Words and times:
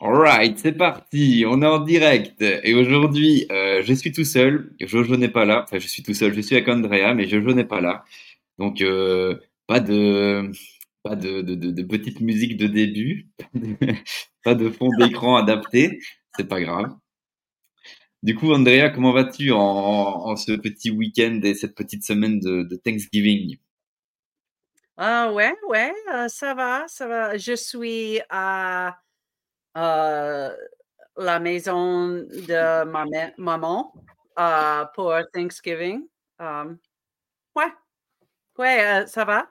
Alright, 0.00 0.58
c'est 0.58 0.72
parti, 0.72 1.44
on 1.46 1.60
est 1.60 1.66
en 1.66 1.80
direct. 1.80 2.40
Et 2.40 2.74
aujourd'hui, 2.74 3.46
euh, 3.50 3.82
je 3.82 3.92
suis 3.94 4.12
tout 4.12 4.24
seul. 4.24 4.72
Jojo 4.80 5.16
n'est 5.16 5.28
pas 5.28 5.44
là. 5.44 5.62
Enfin, 5.64 5.80
je 5.80 5.88
suis 5.88 6.04
tout 6.04 6.14
seul, 6.14 6.32
je 6.34 6.40
suis 6.40 6.54
avec 6.54 6.68
Andrea, 6.68 7.14
mais 7.14 7.26
Jojo 7.28 7.52
n'est 7.52 7.64
pas 7.64 7.80
là. 7.80 8.04
Donc, 8.58 8.80
euh, 8.80 9.36
pas 9.66 9.80
de 9.80 10.52
pas 11.02 11.16
de, 11.16 11.42
de, 11.42 11.54
de, 11.54 11.82
petite 11.82 12.20
musique 12.20 12.56
de 12.56 12.66
début, 12.66 13.28
pas 14.44 14.54
de 14.54 14.68
fond 14.70 14.88
d'écran 14.98 15.36
adapté, 15.36 16.00
c'est 16.36 16.48
pas 16.48 16.60
grave. 16.60 16.94
Du 18.22 18.34
coup, 18.34 18.52
Andrea, 18.52 18.90
comment 18.90 19.12
vas-tu 19.12 19.52
en, 19.52 20.36
ce 20.36 20.52
petit 20.52 20.90
week-end 20.90 21.40
et 21.44 21.54
cette 21.54 21.74
petite 21.74 22.04
semaine 22.04 22.40
de, 22.40 22.62
de 22.64 22.76
Thanksgiving? 22.76 23.58
Ah 24.96 25.32
ouais, 25.32 25.54
ouais, 25.68 25.92
euh, 26.14 26.28
ça 26.28 26.54
va, 26.54 26.84
ça 26.88 27.06
va. 27.06 27.36
Je 27.38 27.54
suis 27.54 28.20
à 28.30 28.98
euh, 29.78 30.54
la 31.16 31.40
maison 31.40 32.08
de 32.08 32.84
ma 32.84 33.04
maman 33.38 33.92
euh, 34.38 34.84
pour 34.94 35.14
Thanksgiving. 35.32 36.06
Um, 36.38 36.78
ouais, 37.56 37.72
ouais, 38.58 39.02
euh, 39.02 39.06
ça 39.06 39.24
va? 39.24 39.50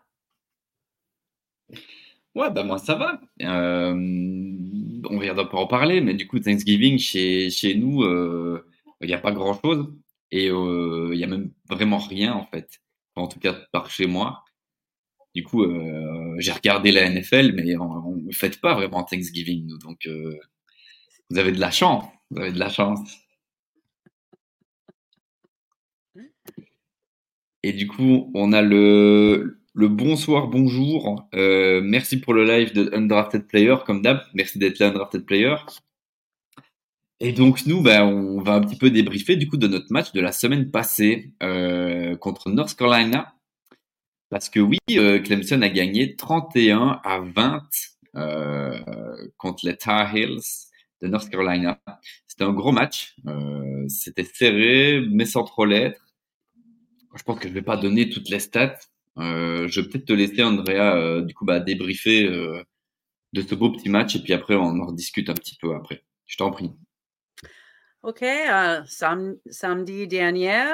Ouais, 2.36 2.52
bah 2.52 2.64
moi 2.64 2.78
ça 2.78 2.96
va. 2.96 3.20
On 3.40 5.20
vient 5.20 5.36
pas 5.36 5.50
en 5.54 5.68
parler, 5.68 6.02
mais 6.02 6.14
du 6.14 6.28
coup 6.28 6.40
Thanksgiving 6.40 7.00
chez, 7.00 7.50
chez 7.50 7.76
nous, 7.76 8.04
il 9.02 9.08
n'y 9.08 9.14
a 9.14 9.18
pas 9.18 9.32
grand-chose 9.32 9.92
et 10.32 10.48
il 10.48 11.12
n'y 11.12 11.24
a 11.24 11.28
même 11.28 11.52
vraiment 11.70 11.98
rien 11.98 12.34
en 12.34 12.46
fait. 12.46 12.80
En 13.16 13.28
tout 13.28 13.40
cas 13.40 13.54
par 13.72 13.90
chez 13.90 14.08
moi. 14.08 14.44
Du 15.38 15.44
coup, 15.44 15.64
euh, 15.64 16.36
j'ai 16.40 16.52
regardé 16.52 16.92
la 16.92 17.08
NFL, 17.08 17.54
mais 17.54 17.78
on 17.78 18.17
ne 18.28 18.34
fait 18.34 18.60
pas 18.60 18.76
vraiment 18.76 19.04
Thanksgiving, 19.04 19.66
nous. 19.68 19.78
Donc, 19.80 20.06
euh, 20.06 20.38
vous 21.30 21.38
avez 21.38 21.52
de 21.52 21.60
la 21.60 21.72
chance. 21.72 22.06
Vous 22.32 22.40
avez 22.40 22.52
de 22.52 22.60
la 22.60 22.70
chance. 22.70 23.18
Et 27.64 27.74
du 27.74 27.88
coup, 27.88 28.32
on 28.34 28.54
a 28.54 28.62
le, 28.62 29.60
le 29.74 29.88
bonsoir, 29.88 30.48
bonjour. 30.48 31.28
Euh, 31.34 31.82
merci 31.84 32.20
pour 32.20 32.34
le 32.34 32.46
live 32.46 32.74
de 32.74 32.90
Undrafted 32.94 33.48
Player, 33.48 33.76
comme 33.86 34.02
d'hab. 34.02 34.22
Merci 34.34 34.60
d'être 34.60 34.80
là, 34.80 34.88
Undrafted 34.88 35.26
Player. 35.26 35.56
Et 37.20 37.32
donc 37.34 37.66
nous, 37.66 37.82
ben, 37.82 38.04
on 38.04 38.42
va 38.42 38.54
un 38.54 38.62
petit 38.62 38.78
peu 38.78 38.92
débriefer 38.92 39.38
du 39.38 39.48
coup 39.48 39.58
de 39.58 39.68
notre 39.68 39.92
match 39.92 40.14
de 40.14 40.22
la 40.22 40.32
semaine 40.32 40.70
passée 40.70 41.32
contre 42.20 42.52
North 42.52 42.78
Carolina. 42.78 43.34
Parce 44.30 44.50
que 44.50 44.60
oui, 44.60 44.80
euh, 44.92 45.20
Clemson 45.20 45.62
a 45.62 45.70
gagné 45.70 46.16
31 46.16 47.00
à 47.04 47.20
20 47.20 47.56
euh, 47.56 47.60
contre 49.38 49.66
les 49.66 49.78
Tar 49.78 50.16
Heels 50.16 50.68
de 51.02 51.08
North 51.08 51.30
Carolina. 51.30 51.80
C'était 52.28 52.44
un 52.44 52.54
gros 52.54 52.72
match. 52.72 53.16
Euh, 53.28 53.88
C'était 53.88 54.24
serré, 54.24 55.02
mais 55.10 55.26
sans 55.26 55.44
trop 55.44 55.66
l'être. 55.66 56.02
Je 57.16 57.24
pense 57.24 57.40
que 57.40 57.48
je 57.48 57.54
vais 57.54 57.62
pas 57.62 57.78
donner 57.78 58.10
toutes 58.10 58.30
les 58.30 58.40
stats. 58.40 58.78
Euh, 59.18 59.68
je 59.68 59.82
vais 59.82 59.90
peut-être 59.90 60.06
te 60.06 60.14
laisser, 60.14 60.44
Andrea, 60.44 60.96
euh, 60.96 61.22
du 61.22 61.34
coup, 61.34 61.46
bah, 61.46 61.60
débriefer 61.60 62.28
euh, 62.28 62.64
de 63.34 63.42
ce 63.42 63.56
beau 63.56 63.72
petit 63.72 63.90
match 63.90 64.16
et 64.16 64.20
puis 64.22 64.34
après, 64.34 64.56
on 64.56 64.80
en 64.80 64.86
rediscute 64.86 65.30
un 65.30 65.34
petit 65.34 65.58
peu 65.60 65.74
après. 65.76 66.04
Je 66.26 66.38
t'en 66.38 66.52
prie. 66.52 66.72
OK. 68.04 68.24
Sam 68.86 69.36
samedi 69.50 70.08
dernier, 70.08 70.66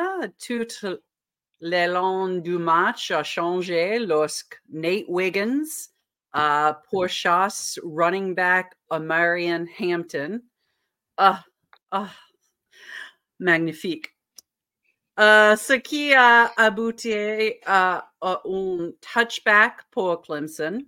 toute 0.45 0.85
l'élan 1.61 2.27
du 2.27 2.57
match 2.57 3.11
a 3.11 3.23
changé 3.23 3.99
lorsque 3.99 4.61
Nate 4.69 5.05
Wiggins 5.07 5.92
uh, 6.33 6.73
running 7.83 8.33
back 8.35 8.75
Marion 8.91 9.67
Hampton. 9.67 10.41
Magnifique. 13.39 14.09
Uh, 15.15 15.55
ce 15.55 15.73
qui 15.73 16.11
a 16.13 16.51
abouti 16.57 17.53
à 17.67 18.09
un 18.21 18.91
touchback 19.01 19.83
pour 19.91 20.21
Clemson. 20.23 20.83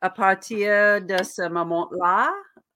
À 0.00 0.10
partir 0.10 1.00
de 1.02 1.22
ce 1.22 1.48
moment-là, 1.48 2.32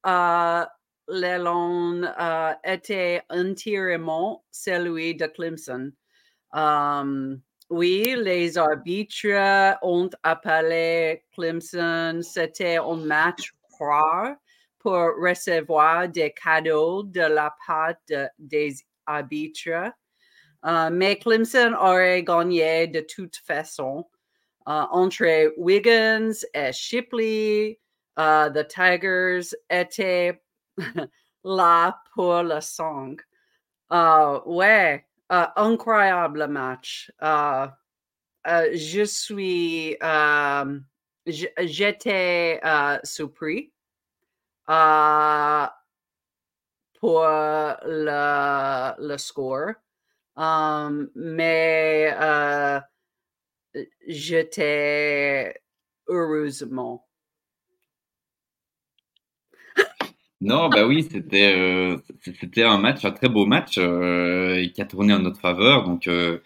uh, 0.06 0.66
l'élan 1.08 2.04
uh, 2.04 2.54
était 2.64 3.22
entièrement 3.30 4.44
celui 4.50 5.16
de 5.16 5.26
Clemson. 5.26 5.92
Um, 6.52 7.42
oui, 7.70 8.16
les 8.16 8.58
arbitres 8.58 9.78
ont 9.82 10.10
appelé 10.24 11.22
Clemson. 11.32 12.20
C'était 12.20 12.78
un 12.78 12.96
match 12.96 13.54
rare 13.78 14.34
pour 14.80 15.14
recevoir 15.22 16.08
des 16.08 16.32
cadeaux 16.32 17.04
de 17.04 17.20
la 17.20 17.54
part 17.64 17.94
de, 18.08 18.26
des 18.38 18.84
arbitres. 19.06 19.92
Uh, 20.62 20.90
mais 20.90 21.16
Clemson 21.16 21.74
aurait 21.78 22.24
gagné 22.24 22.88
de 22.88 23.00
toute 23.00 23.36
façon. 23.36 24.04
Uh, 24.66 24.86
entre 24.90 25.52
Wiggins 25.56 26.44
et 26.52 26.72
Shipley, 26.72 27.78
uh, 28.18 28.50
the 28.52 28.66
Tigers 28.68 29.54
étaient 29.70 30.42
là 31.44 31.96
pour 32.14 32.42
le 32.42 32.60
sang. 32.60 33.16
ouais, 33.90 35.06
Uh, 35.30 35.46
incroyable 35.56 36.48
match. 36.48 37.08
Uh, 37.20 37.68
uh, 38.44 38.74
je 38.74 39.04
suis, 39.04 39.96
j'étais 41.24 42.60
surpris 43.04 43.72
pour 46.98 47.22
le, 47.86 49.16
score, 49.18 49.74
mais 51.14 52.12
j'étais 54.08 55.54
heureusement. 56.08 57.06
Non, 60.40 60.70
bah 60.70 60.86
oui, 60.86 61.06
c'était 61.10 61.52
euh, 61.54 61.98
c'était 62.40 62.62
un 62.62 62.78
match, 62.78 63.04
un 63.04 63.10
très 63.10 63.28
beau 63.28 63.44
match 63.44 63.76
euh, 63.76 64.66
qui 64.68 64.80
a 64.80 64.86
tourné 64.86 65.12
en 65.12 65.18
notre 65.18 65.38
faveur. 65.40 65.84
Donc 65.84 66.08
euh, 66.08 66.38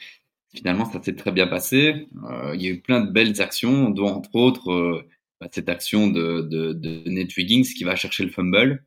finalement, 0.55 0.85
ça 0.85 1.01
s'est 1.03 1.15
très 1.15 1.31
bien 1.33 1.47
passé. 1.47 2.09
il 2.55 2.63
y 2.63 2.67
a 2.69 2.71
eu 2.71 2.81
plein 2.81 3.01
de 3.03 3.11
belles 3.13 3.41
actions, 3.41 3.91
dont 3.91 4.09
entre 4.09 4.35
autres 4.35 5.07
bah, 5.41 5.49
cette 5.53 5.69
action 5.69 6.09
de, 6.09 6.41
de, 6.43 6.73
de 6.73 7.09
Nate 7.09 7.37
Wiggins 7.37 7.63
qui 7.63 7.85
va 7.85 7.95
chercher 7.97 8.25
le 8.25 8.31
fumble. 8.31 8.85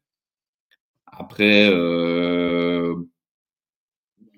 Après, 1.05 1.67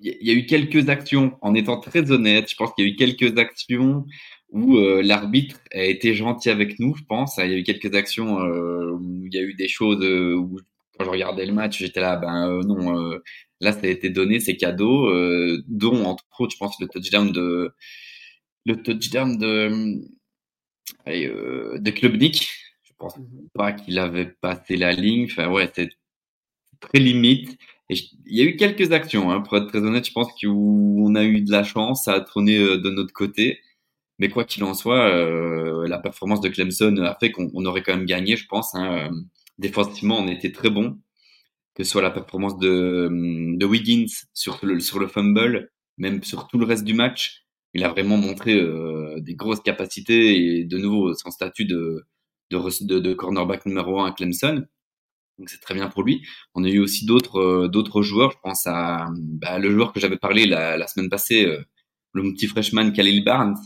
il 0.02 0.26
y 0.26 0.30
a 0.30 0.34
eu 0.34 0.46
quelques 0.46 0.88
actions, 0.88 1.36
en 1.42 1.54
étant 1.54 1.78
très 1.80 2.10
honnête, 2.10 2.50
je 2.50 2.56
pense 2.56 2.72
qu'il 2.74 2.86
y 2.86 2.88
a 2.88 2.92
eu 2.92 2.96
quelques 2.96 3.38
actions 3.38 4.06
où 4.52 4.76
euh, 4.76 5.02
l'arbitre 5.02 5.56
a 5.72 5.84
été 5.84 6.14
gentil 6.14 6.50
avec 6.50 6.78
nous, 6.80 6.94
je 6.96 7.04
pense. 7.04 7.36
Il 7.38 7.50
y 7.50 7.54
a 7.54 7.58
eu 7.58 7.62
quelques 7.62 7.94
actions 7.94 8.40
euh, 8.40 8.92
où 8.92 9.26
il 9.26 9.34
y 9.34 9.38
a 9.38 9.42
eu 9.42 9.54
des 9.54 9.68
choses 9.68 10.02
euh, 10.02 10.34
où 10.34 10.58
quand 10.98 11.04
je 11.04 11.10
regardais 11.10 11.46
le 11.46 11.52
match, 11.52 11.78
j'étais 11.78 12.00
là, 12.00 12.16
ben 12.16 12.60
non, 12.62 13.18
là 13.60 13.72
ça 13.72 13.80
a 13.84 13.86
été 13.88 14.10
donné, 14.10 14.38
c'est 14.38 14.56
cadeau, 14.56 15.10
dont 15.66 16.04
entre 16.04 16.24
autres, 16.38 16.52
je 16.52 16.58
pense 16.58 16.78
le 16.78 16.88
touchdown 16.88 17.32
de 17.32 17.70
le 18.66 18.82
touchdown 18.82 19.38
de 19.38 20.02
de 21.06 21.90
Klubnik. 21.90 22.50
Je 22.84 22.92
pense 22.98 23.16
mhm. 23.16 23.48
pas 23.54 23.72
qu'il 23.72 23.98
avait 23.98 24.26
passé 24.26 24.76
la 24.76 24.92
ligne. 24.92 25.24
Enfin 25.24 25.50
ouais, 25.50 25.70
c'est 25.74 25.88
très 26.80 26.98
limite. 26.98 27.56
Et 27.88 27.94
il 28.26 28.36
y 28.36 28.42
a 28.42 28.44
eu 28.44 28.56
quelques 28.56 28.92
actions, 28.92 29.30
hein, 29.30 29.40
pour 29.40 29.56
être 29.56 29.68
très 29.68 29.78
honnête, 29.78 30.06
je 30.06 30.12
pense 30.12 30.28
qu'on 30.40 31.14
a 31.14 31.24
eu 31.24 31.40
de 31.40 31.50
la 31.50 31.64
chance, 31.64 32.04
ça 32.04 32.14
a 32.14 32.20
tourné 32.20 32.58
de 32.58 32.90
notre 32.90 33.12
côté. 33.14 33.60
Mais 34.20 34.28
quoi 34.28 34.44
qu'il 34.44 34.62
en 34.64 34.74
soit, 34.74 35.08
euh, 35.08 35.88
la 35.88 35.98
performance 35.98 36.42
de 36.42 36.50
Clemson 36.50 36.94
a 36.98 37.16
fait 37.18 37.30
qu'on 37.32 37.64
aurait 37.64 37.82
quand 37.82 37.96
même 37.96 38.04
gagné, 38.04 38.36
je 38.36 38.46
pense. 38.46 38.74
Hein. 38.74 39.08
Euh, 39.08 39.16
défensivement, 39.58 40.18
on 40.18 40.28
était 40.28 40.52
très 40.52 40.68
bon. 40.68 40.98
Que 41.74 41.84
ce 41.84 41.90
soit 41.90 42.02
la 42.02 42.10
performance 42.10 42.58
de, 42.58 43.08
de 43.56 43.66
Wiggins 43.66 44.12
sur 44.34 44.58
le, 44.62 44.78
sur 44.78 44.98
le 44.98 45.06
fumble, 45.06 45.70
même 45.96 46.22
sur 46.22 46.48
tout 46.48 46.58
le 46.58 46.66
reste 46.66 46.84
du 46.84 46.92
match, 46.92 47.46
il 47.72 47.82
a 47.82 47.88
vraiment 47.88 48.18
montré 48.18 48.60
euh, 48.60 49.20
des 49.20 49.34
grosses 49.34 49.60
capacités 49.60 50.58
et 50.58 50.64
de 50.64 50.76
nouveau 50.76 51.14
son 51.14 51.30
statut 51.30 51.64
de, 51.64 52.04
de, 52.50 53.14
cornerback 53.14 53.64
numéro 53.64 54.00
1 54.00 54.06
à 54.08 54.12
Clemson. 54.12 54.66
Donc 55.38 55.48
c'est 55.48 55.60
très 55.60 55.74
bien 55.74 55.88
pour 55.88 56.02
lui. 56.02 56.26
On 56.54 56.64
a 56.64 56.68
eu 56.68 56.80
aussi 56.80 57.06
d'autres 57.06 58.02
joueurs. 58.02 58.32
Je 58.32 58.38
pense 58.42 58.66
à 58.66 59.08
bah, 59.16 59.58
le 59.58 59.70
joueur 59.70 59.94
que 59.94 60.00
j'avais 60.00 60.18
parlé 60.18 60.44
la, 60.44 60.86
semaine 60.88 61.08
passée, 61.08 61.46
le 62.12 62.22
petit 62.34 62.48
freshman 62.48 62.92
Khalil 62.92 63.24
Barnes. 63.24 63.56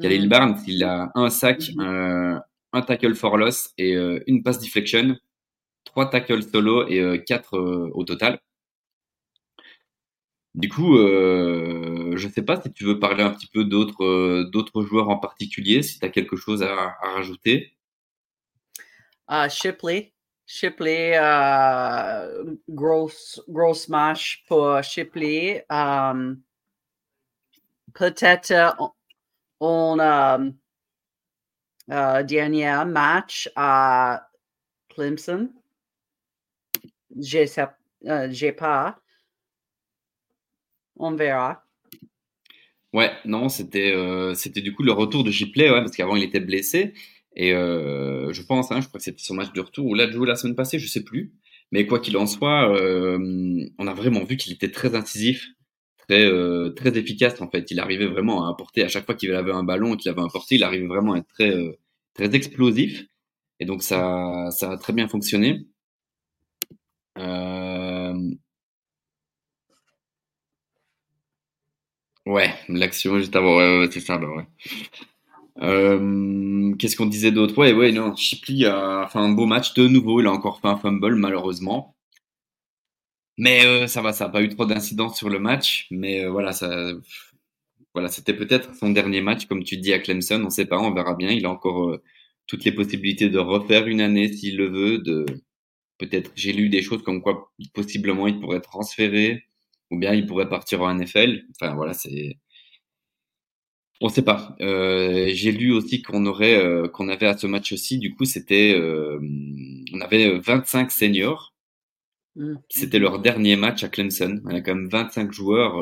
Khalil 0.00 0.26
mm. 0.26 0.28
Barnes, 0.28 0.62
il 0.66 0.84
a 0.84 1.10
un 1.14 1.30
sac, 1.30 1.60
mm-hmm. 1.60 2.40
un 2.72 2.82
tackle 2.82 3.14
for 3.14 3.36
loss 3.36 3.72
et 3.78 3.94
une 4.26 4.42
pass 4.42 4.58
deflection, 4.58 5.16
trois 5.84 6.10
tackles 6.10 6.42
solo 6.42 6.86
et 6.88 7.24
quatre 7.24 7.58
au 7.58 8.04
total. 8.04 8.40
Du 10.56 10.70
coup, 10.70 10.96
euh, 10.96 12.16
je 12.16 12.26
ne 12.26 12.32
sais 12.32 12.40
pas 12.40 12.58
si 12.58 12.72
tu 12.72 12.84
veux 12.84 12.98
parler 12.98 13.22
un 13.22 13.30
petit 13.30 13.46
peu 13.46 13.64
d'autres 13.64 14.02
euh, 14.02 14.86
joueurs 14.86 15.10
en 15.10 15.18
particulier, 15.18 15.82
si 15.82 15.98
tu 15.98 16.06
as 16.06 16.08
quelque 16.08 16.34
chose 16.34 16.62
à, 16.62 16.96
rajouter. 17.02 17.76
Uh, 19.28 19.50
Shipley. 19.50 20.14
Shipley, 20.46 21.12
uh, 21.14 22.56
grosse, 22.70 23.42
grosse 23.48 23.90
match 23.90 24.44
pour 24.48 24.82
Shipley. 24.82 25.66
Um, 25.68 26.40
Peut-être 27.92 28.52
on 29.60 29.98
um, 29.98 30.54
uh, 31.88 32.24
dernier 32.24 32.84
match 32.86 33.50
à 33.56 34.28
Clemson. 34.88 35.50
J'ai 37.18 38.52
pas. 38.52 39.00
On 40.96 41.14
verra. 41.14 41.62
Ouais, 42.92 43.12
non, 43.26 43.48
c'était 43.50 43.92
euh, 43.92 44.34
c'était 44.34 44.62
du 44.62 44.72
coup 44.74 44.82
le 44.82 44.92
retour 44.92 45.22
de 45.22 45.30
ouais, 45.30 45.68
parce 45.68 45.94
qu'avant 45.94 46.16
il 46.16 46.22
était 46.22 46.40
blessé. 46.40 46.94
Et 47.34 47.52
euh, 47.52 48.32
je 48.32 48.42
pense, 48.42 48.72
hein, 48.72 48.80
je 48.80 48.88
crois 48.88 48.98
que 48.98 49.04
c'était 49.04 49.22
son 49.22 49.34
match 49.34 49.52
de 49.52 49.60
retour 49.60 49.86
ou 49.86 49.94
là 49.94 50.10
jouer 50.10 50.26
la 50.26 50.36
semaine 50.36 50.56
passée, 50.56 50.78
je 50.78 50.88
sais 50.88 51.04
plus. 51.04 51.34
Mais 51.72 51.86
quoi 51.86 52.00
qu'il 52.00 52.16
en 52.16 52.26
soit, 52.26 52.72
euh, 52.74 53.18
on 53.78 53.86
a 53.86 53.92
vraiment 53.94 54.24
vu 54.24 54.36
qu'il 54.36 54.52
était 54.54 54.70
très 54.70 54.94
incisif, 54.94 55.46
très 56.08 56.30
très 56.76 56.98
efficace 56.98 57.40
en 57.40 57.50
fait. 57.50 57.70
Il 57.70 57.80
arrivait 57.80 58.06
vraiment 58.06 58.46
à 58.46 58.50
apporter 58.50 58.82
à 58.84 58.88
chaque 58.88 59.06
fois 59.06 59.14
qu'il 59.14 59.32
avait 59.34 59.52
un 59.52 59.64
ballon 59.64 59.94
et 59.94 59.96
qu'il 59.96 60.10
avait 60.10 60.20
un 60.22 60.28
il 60.50 60.64
arrivait 60.64 60.86
vraiment 60.86 61.14
à 61.14 61.18
être 61.18 61.28
très 61.28 61.54
très 62.14 62.34
explosif. 62.34 63.04
Et 63.60 63.66
donc 63.66 63.82
ça 63.82 64.48
ça 64.52 64.72
a 64.72 64.76
très 64.78 64.92
bien 64.94 65.08
fonctionné. 65.08 65.66
Ouais, 72.26 72.52
l'action 72.68 73.18
juste 73.18 73.34
avant, 73.36 73.56
ouais, 73.56 73.88
c'est 73.90 74.00
ça, 74.00 74.18
bah 74.18 74.28
ouais. 74.28 74.44
Euh, 75.62 76.74
qu'est-ce 76.76 76.96
qu'on 76.96 77.06
disait 77.06 77.32
d'autre? 77.32 77.56
Ouais, 77.58 77.72
ouais, 77.72 77.92
non, 77.92 78.14
Shipley 78.16 78.66
a 78.66 79.08
fait 79.10 79.18
un 79.18 79.30
beau 79.30 79.46
match 79.46 79.74
de 79.74 79.86
nouveau. 79.88 80.20
Il 80.20 80.26
a 80.26 80.32
encore 80.32 80.60
fait 80.60 80.68
un 80.68 80.76
fumble, 80.76 81.14
malheureusement. 81.16 81.95
Mais 83.38 83.64
euh, 83.66 83.86
ça 83.86 84.02
va, 84.02 84.12
ça 84.12 84.26
n'a 84.26 84.30
pas 84.30 84.42
eu 84.42 84.48
trop 84.48 84.66
d'incidence 84.66 85.16
sur 85.18 85.28
le 85.28 85.38
match. 85.38 85.86
Mais 85.90 86.24
euh, 86.24 86.30
voilà, 86.30 86.52
ça, 86.52 86.92
voilà, 87.94 88.08
c'était 88.08 88.34
peut-être 88.34 88.74
son 88.74 88.90
dernier 88.90 89.20
match, 89.22 89.46
comme 89.46 89.64
tu 89.64 89.76
dis 89.78 89.92
à 89.92 89.98
Clemson. 89.98 90.42
On 90.44 90.50
sait 90.50 90.66
pas, 90.66 90.78
on 90.78 90.92
verra 90.94 91.14
bien. 91.14 91.30
Il 91.30 91.46
a 91.46 91.50
encore 91.50 91.98
toutes 92.46 92.64
les 92.64 92.72
possibilités 92.72 93.28
de 93.30 93.38
refaire 93.38 93.86
une 93.86 94.00
année 94.00 94.32
s'il 94.32 94.56
le 94.56 94.68
veut. 94.68 94.98
De 94.98 95.26
peut-être, 95.98 96.32
j'ai 96.36 96.52
lu 96.52 96.68
des 96.70 96.82
choses 96.82 97.02
comme 97.02 97.22
quoi 97.22 97.52
possiblement 97.74 98.26
il 98.28 98.40
pourrait 98.40 98.60
transférer 98.60 99.44
ou 99.90 99.98
bien 99.98 100.14
il 100.14 100.26
pourrait 100.26 100.48
partir 100.48 100.82
en 100.82 100.94
NFL. 100.94 101.44
Enfin 101.60 101.74
voilà, 101.74 101.94
c'est 101.94 102.38
on 104.00 104.08
sait 104.08 104.22
pas. 104.22 104.56
Euh, 104.60 105.30
j'ai 105.32 105.52
lu 105.52 105.72
aussi 105.72 106.02
qu'on 106.02 106.26
aurait, 106.26 106.56
euh, 106.56 106.88
qu'on 106.88 107.08
avait 107.08 107.26
à 107.26 107.36
ce 107.36 107.46
match 107.46 107.72
aussi. 107.72 107.98
Du 107.98 108.14
coup, 108.14 108.24
c'était, 108.24 108.74
euh, 108.74 109.18
on 109.92 110.00
avait 110.00 110.38
25 110.38 110.90
seniors. 110.90 111.54
Mmh. 112.36 112.54
C'était 112.68 112.98
leur 112.98 113.20
dernier 113.20 113.56
match 113.56 113.82
à 113.84 113.88
Clemson. 113.88 114.40
Il 114.48 114.54
y 114.54 114.58
a 114.58 114.60
quand 114.60 114.74
même 114.74 114.88
25 114.88 115.32
joueurs, 115.32 115.76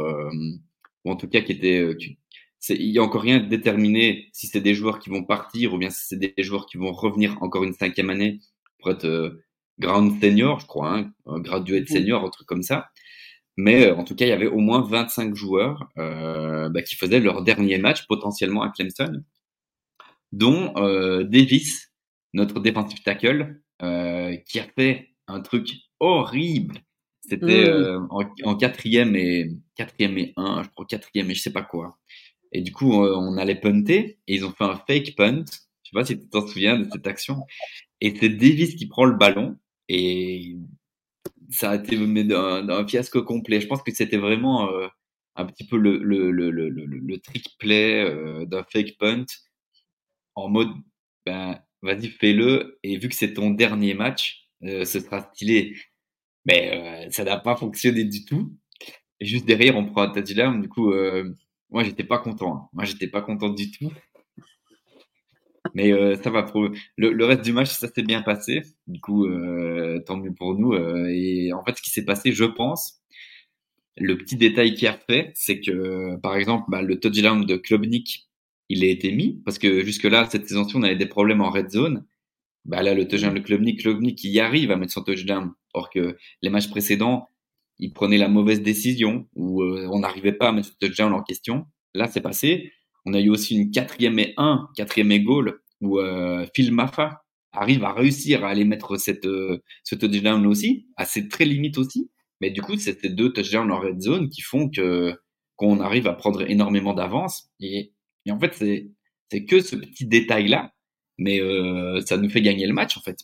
ou 1.05 1.11
en 1.11 1.17
tout 1.17 1.29
cas 1.29 1.41
qui 1.43 1.53
étaient. 1.53 1.95
il 2.71 2.91
y 2.91 2.99
a 2.99 3.03
encore 3.03 3.23
rien 3.23 3.41
de 3.41 3.47
déterminé 3.47 4.29
si 4.33 4.47
c'est 4.47 4.61
des 4.61 4.75
joueurs 4.75 4.99
qui 4.99 5.11
vont 5.11 5.25
partir 5.25 5.75
ou 5.75 5.79
bien 5.79 5.91
si 5.91 6.07
c'est 6.07 6.19
des 6.19 6.35
joueurs 6.39 6.67
qui 6.67 6.77
vont 6.79 6.93
revenir 6.93 7.43
encore 7.43 7.65
une 7.65 7.75
cinquième 7.75 8.11
année 8.11 8.41
pour 8.79 8.93
être 8.93 9.39
ground 9.79 10.21
senior, 10.21 10.61
je 10.61 10.67
crois, 10.67 10.97
hein, 10.97 11.13
graduate 11.41 11.85
mmh. 11.91 11.93
senior, 11.93 12.25
un 12.25 12.31
truc 12.31 12.47
comme 12.47 12.63
ça. 12.63 12.91
Mais 13.57 13.87
euh, 13.87 13.97
en 13.97 14.05
tout 14.05 14.15
cas, 14.15 14.27
il 14.27 14.31
y 14.31 14.33
avait 14.33 14.47
au 14.47 14.59
moins 14.59 14.83
25 14.83 15.35
joueurs 15.35 15.89
euh, 15.99 16.69
bah, 16.71 16.83
qui 16.83 16.97
faisaient 16.97 17.21
leur 17.21 17.43
dernier 17.43 17.79
match 17.79 18.07
potentiellement 18.07 18.63
à 18.63 18.71
Clemson, 18.71 19.23
dont 20.33 20.75
euh, 20.77 21.25
Davis, 21.25 21.93
notre 22.33 22.61
defensive 22.61 23.03
tackle, 23.03 23.61
euh, 23.83 24.37
qui 24.49 24.59
a 24.59 24.65
fait 24.77 25.14
un 25.29 25.41
truc 25.41 25.71
horrible. 26.01 26.79
C'était 27.21 27.71
mmh. 27.71 28.09
en, 28.11 28.23
en, 28.45 28.57
quatrième 28.57 29.17
et 29.17 29.51
quatrième 29.77 30.19
et 30.19 30.33
un, 30.37 30.63
je 30.63 30.69
crois 30.69 30.85
quatrième 30.85 31.31
et 31.31 31.35
je 31.35 31.41
sais 31.41 31.53
pas 31.53 31.63
quoi. 31.63 31.99
Et 32.53 32.61
du 32.61 32.71
coup, 32.71 32.93
on 32.93 33.37
allait 33.37 33.61
punter 33.61 34.19
et 34.27 34.35
ils 34.37 34.45
ont 34.45 34.53
fait 34.53 34.65
un 34.65 34.81
fake 34.87 35.17
punt. 35.17 35.45
Je 35.83 35.91
sais 35.91 35.95
pas 35.95 36.05
si 36.05 36.19
tu 36.19 36.29
t'en 36.29 36.47
souviens 36.47 36.79
de 36.79 36.89
cette 36.91 37.07
action. 37.07 37.45
Et 38.01 38.15
c'est 38.15 38.29
Davis 38.29 38.77
qui 38.77 38.87
prend 38.87 39.07
le 39.07 39.17
ballon 39.17 39.57
et 39.89 40.57
ça 41.51 41.71
a 41.71 41.77
été 41.77 41.97
un, 41.97 42.87
fiasco 42.87 43.23
complet. 43.23 43.61
Je 43.61 43.67
pense 43.67 43.83
que 43.83 43.93
c'était 43.93 44.19
vraiment 44.19 44.71
euh, 44.71 44.87
un 45.37 45.47
petit 45.47 45.67
peu 45.67 45.77
le, 45.77 45.99
le, 45.99 46.31
le, 46.31 46.51
le, 46.51 46.69
le 46.69 47.19
trick 47.19 47.57
play 47.59 48.05
euh, 48.05 48.45
d'un 48.47 48.65
fake 48.65 48.97
punt 48.99 49.25
en 50.35 50.49
mode 50.49 50.71
ben, 51.27 51.61
vas-y, 51.83 52.09
fais-le. 52.09 52.79
Et 52.83 52.99
vu 52.99 53.09
que 53.09 53.15
c'est 53.15 53.35
ton 53.35 53.51
dernier 53.51 53.95
match, 53.95 54.44
euh, 54.63 54.85
ce 54.85 55.01
sera 55.01 55.21
stylé. 55.33 55.77
Mais 56.47 57.09
ça 57.11 57.25
n'a 57.25 57.39
pas 57.39 57.57
fonctionné 57.57 58.05
du 58.05 58.25
tout. 58.25 58.55
Juste 59.21 59.47
derrière, 59.47 59.77
on 59.77 59.87
prend 59.87 60.03
un 60.03 60.11
touchdown. 60.11 60.61
Du 60.61 60.69
coup, 60.69 60.93
moi, 61.71 61.83
j'étais 61.83 62.05
pas 62.05 62.19
content. 62.19 62.57
Hein. 62.57 62.69
Moi, 62.73 62.85
j'étais 62.85 63.09
pas 63.09 63.23
content 63.23 63.49
du 63.51 63.71
tout. 63.71 63.91
Mais 65.75 65.93
euh, 65.93 66.17
ça 66.17 66.31
va. 66.31 66.45
Pour... 66.45 66.69
Le, 66.97 67.25
reste 67.25 67.43
du 67.43 67.53
match, 67.53 67.71
ça 67.71 67.89
s'est 67.89 68.03
bien 68.03 68.23
passé. 68.23 68.63
Du 68.87 69.01
coup, 69.01 69.27
euh, 69.27 70.01
tant 70.07 70.17
mieux 70.17 70.33
pour 70.33 70.55
nous. 70.55 70.73
Euh, 70.73 71.09
et 71.11 71.53
en 71.53 71.65
fait, 71.65 71.77
ce 71.77 71.83
qui 71.83 71.91
s'est 71.91 72.05
passé, 72.05 72.33
je 72.33 72.45
pense, 72.45 73.03
le 73.97 74.17
petit 74.17 74.37
détail 74.37 74.75
qui 74.75 74.87
a 74.87 74.93
fait, 74.93 75.33
c'est 75.35 75.61
que, 75.61 76.17
par 76.21 76.37
exemple, 76.37 76.65
bah, 76.69 76.83
le 76.83 77.01
touchdown 77.01 77.45
de 77.45 77.57
Klubnik, 77.57 78.29
il 78.69 78.85
a 78.85 78.87
été 78.87 79.13
mis 79.13 79.43
parce 79.45 79.59
que 79.59 79.85
jusque-là, 79.85 80.29
cette 80.31 80.49
saison-ci, 80.49 80.77
on 80.77 80.83
avait 80.83 80.97
des 80.97 81.07
problèmes 81.07 81.41
en 81.41 81.51
red 81.51 81.71
zone. 81.71 82.05
Bah 82.65 82.83
là, 82.83 82.95
le 82.95 83.07
touchdown 83.07 83.35
de 83.35 83.41
Klubnik, 83.41 83.81
Klubnik, 83.81 84.23
il 84.25 84.31
y 84.31 84.41
arrive 84.41 84.71
à 84.71 84.77
mettre 84.77 84.93
son 84.93 85.03
touchdown. 85.03 85.53
Or 85.75 85.91
que 85.91 86.17
les 86.43 86.51
matchs 86.51 86.71
précédents, 86.71 87.29
il 87.79 87.93
prenait 87.93 88.19
la 88.19 88.29
mauvaise 88.29 88.63
décision 88.63 89.29
ou 89.35 89.63
on 89.63 89.99
n'arrivait 89.99 90.33
pas 90.33 90.49
à 90.49 90.53
mettre 90.53 90.69
ce 90.69 90.87
touchdown 90.87 91.13
en 91.13 91.23
question. 91.23 91.67
Là, 91.95 92.09
c'est 92.09 92.21
passé. 92.21 92.73
On 93.07 93.15
a 93.15 93.21
eu 93.21 93.31
aussi 93.31 93.57
une 93.57 93.71
quatrième 93.71 94.19
et 94.19 94.35
un, 94.37 94.69
quatrième 94.77 95.13
et 95.13 95.21
goal, 95.21 95.61
où 95.81 95.99
euh, 95.99 96.47
Phil 96.55 96.73
Maffa 96.73 97.23
arrive 97.53 97.85
à 97.85 97.93
réussir 97.93 98.45
à 98.45 98.49
aller 98.49 98.65
mettre 98.65 98.97
cette, 98.97 99.27
euh, 99.27 99.63
ce 99.85 99.95
touchdown 99.95 100.47
aussi, 100.47 100.89
à 100.97 101.05
ses 101.05 101.29
très 101.29 101.45
limites 101.45 101.79
aussi. 101.79 102.11
Mais 102.41 102.51
du 102.51 102.63
coup, 102.63 102.77
c'est 102.77 103.01
ces 103.01 103.11
deux 103.11 103.33
touchdowns 103.33 103.71
en 103.71 103.79
red 103.79 104.01
zone 104.01 104.29
qui 104.29 104.41
font 104.41 104.69
que 104.69 105.15
qu'on 105.57 105.79
arrive 105.79 106.09
à 106.09 106.15
prendre 106.15 106.43
énormément 106.51 106.95
d'avance. 106.95 107.49
Et, 107.61 107.93
et, 108.27 108.33
en 108.33 108.41
fait, 108.41 108.55
c'est 108.55 108.91
c'est 109.31 109.45
que 109.45 109.61
ce 109.61 109.77
petit 109.77 110.07
détail-là, 110.07 110.73
mais 111.19 111.41
euh, 111.41 112.01
ça 112.03 112.17
nous 112.17 112.29
fait 112.29 112.43
gagner 112.43 112.67
le 112.67 112.75
match 112.75 112.97
en 112.97 113.01
fait. 113.01 113.21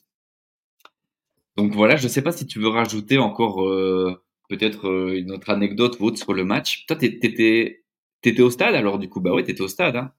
Donc 1.56 1.74
voilà, 1.74 1.96
je 1.96 2.04
ne 2.04 2.08
sais 2.08 2.22
pas 2.22 2.32
si 2.32 2.46
tu 2.46 2.58
veux 2.60 2.68
rajouter 2.68 3.18
encore 3.18 3.62
euh, 3.64 4.22
peut-être 4.48 4.88
euh, 4.88 5.18
une 5.18 5.32
autre 5.32 5.50
anecdote 5.50 5.98
ou 6.00 6.04
autre 6.06 6.18
sur 6.18 6.32
le 6.32 6.44
match. 6.44 6.86
Toi, 6.86 6.96
t'étais 6.96 7.84
T'étais 8.22 8.42
au 8.42 8.50
stade 8.50 8.74
alors 8.74 8.98
du 8.98 9.08
coup 9.08 9.20
Bah 9.20 9.32
ouais, 9.32 9.42
t'étais 9.44 9.62
au 9.62 9.68
stade. 9.68 9.96
Hein. 9.96 10.12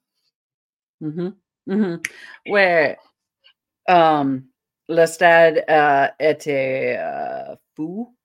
Mmh 1.01 1.29
mmh 1.67 1.95
ouais. 2.47 2.97
le 3.87 5.05
stade 5.05 5.63
était 6.19 6.99
fou 7.75 8.15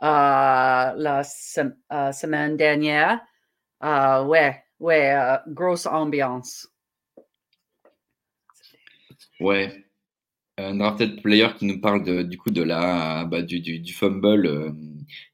la 0.00 1.22
semaine 1.24 2.56
dernière. 2.56 3.20
ouais, 3.82 4.62
ouais, 4.78 5.38
grosse 5.48 5.86
ambiance. 5.86 6.73
Ouais. 9.44 9.84
Un 10.58 10.76
drafted 10.76 11.22
player 11.22 11.48
qui 11.58 11.66
nous 11.66 11.80
parle 11.80 12.04
de, 12.04 12.22
du 12.22 12.38
coup 12.38 12.50
de 12.50 12.62
la 12.62 13.24
bah, 13.26 13.42
du, 13.42 13.60
du, 13.60 13.80
du 13.80 13.92
fumble 13.92 14.74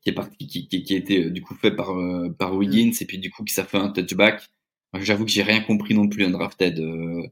qui 0.03 0.11
est 0.11 0.13
parti, 0.15 0.47
qui, 0.47 0.69
qui, 0.69 0.83
qui 0.83 0.95
a 0.95 0.99
été 0.99 1.25
euh, 1.27 1.31
du 1.31 1.43
coup 1.43 1.55
fait 1.55 1.73
par 1.73 1.91
euh, 1.99 2.31
par 2.39 2.55
Wiggins 2.57 2.93
et 3.01 3.05
puis 3.07 3.19
du 3.19 3.31
coup 3.31 3.45
qui 3.45 3.55
ça 3.55 3.65
fait 3.65 3.79
un 3.79 3.91
touchback. 3.91 4.43
J'avoue 5.01 5.25
que 5.27 5.31
j'ai 5.31 5.43
rien 5.43 5.61
compris 5.63 5.95
non 5.95 6.09
plus 6.09 6.25
un 6.25 6.31
drafted. 6.31 6.81
Euh, 6.81 7.23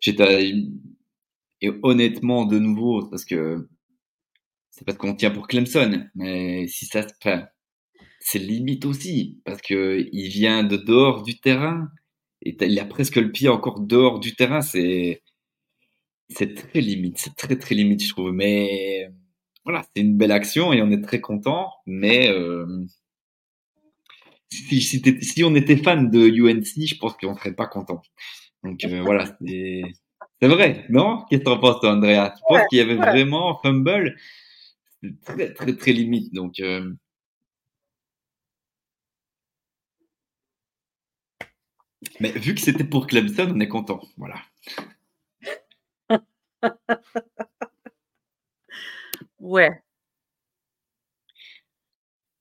j'étais 0.00 0.54
et 1.62 1.70
honnêtement 1.82 2.46
de 2.46 2.58
nouveau 2.58 3.06
parce 3.08 3.24
que 3.24 3.68
c'est 4.70 4.84
parce 4.84 4.98
qu'on 4.98 5.14
tient 5.14 5.30
pour 5.30 5.48
Clemson, 5.48 6.06
mais 6.14 6.66
si 6.68 6.86
ça 6.86 7.02
se 7.06 7.14
fait, 7.22 7.44
c'est 8.20 8.38
limite 8.40 8.84
aussi 8.86 9.40
parce 9.44 9.62
que 9.62 10.06
il 10.12 10.28
vient 10.30 10.64
de 10.64 10.76
dehors 10.76 11.22
du 11.22 11.40
terrain 11.40 11.88
et 12.42 12.56
il 12.62 12.78
a 12.80 12.84
presque 12.86 13.16
le 13.16 13.32
pied 13.32 13.48
encore 13.48 13.80
dehors 13.80 14.20
du 14.20 14.34
terrain. 14.36 14.62
C'est 14.62 15.22
c'est 16.28 16.54
très 16.54 16.80
limite, 16.80 17.18
c'est 17.18 17.34
très 17.36 17.56
très 17.58 17.74
limite, 17.74 18.02
je 18.04 18.10
trouve. 18.10 18.32
Mais 18.32 19.10
voilà, 19.64 19.84
c'est 19.94 20.02
une 20.02 20.16
belle 20.16 20.32
action 20.32 20.72
et 20.72 20.82
on 20.82 20.90
est 20.90 21.02
très 21.02 21.20
content. 21.20 21.70
Mais 21.86 22.28
euh, 22.30 22.66
si, 24.50 24.80
si, 24.80 25.02
si, 25.22 25.44
on 25.44 25.54
était 25.54 25.76
fan 25.76 26.10
de 26.10 26.28
UNC, 26.28 26.86
je 26.86 26.96
pense 26.98 27.16
qu'on 27.16 27.36
serait 27.36 27.54
pas 27.54 27.66
content. 27.66 28.02
Donc 28.64 28.84
euh, 28.84 29.02
voilà, 29.02 29.36
c'est 29.44 29.82
c'est 30.40 30.48
vrai, 30.48 30.86
non? 30.90 31.24
Qu'est-ce 31.30 31.40
que 31.40 31.44
t'en 31.46 31.58
penses, 31.58 31.80
toi, 31.80 31.92
Andrea? 31.92 32.32
Tu 32.36 32.42
penses 32.48 32.66
qu'il 32.68 32.78
y 32.78 32.80
avait 32.82 32.96
vraiment 32.96 33.58
fumble 33.62 34.16
très 35.24 35.52
très 35.54 35.76
très 35.76 35.92
limite. 35.92 36.32
Donc 36.34 36.60
euh, 36.60 36.92
mais 42.20 42.30
vu 42.32 42.54
que 42.54 42.60
c'était 42.60 42.84
pour 42.84 43.06
Clemson, 43.06 43.52
on 43.54 43.60
est 43.60 43.68
content. 43.68 44.00
Voilà. 44.16 44.36
ouais. 49.40 49.82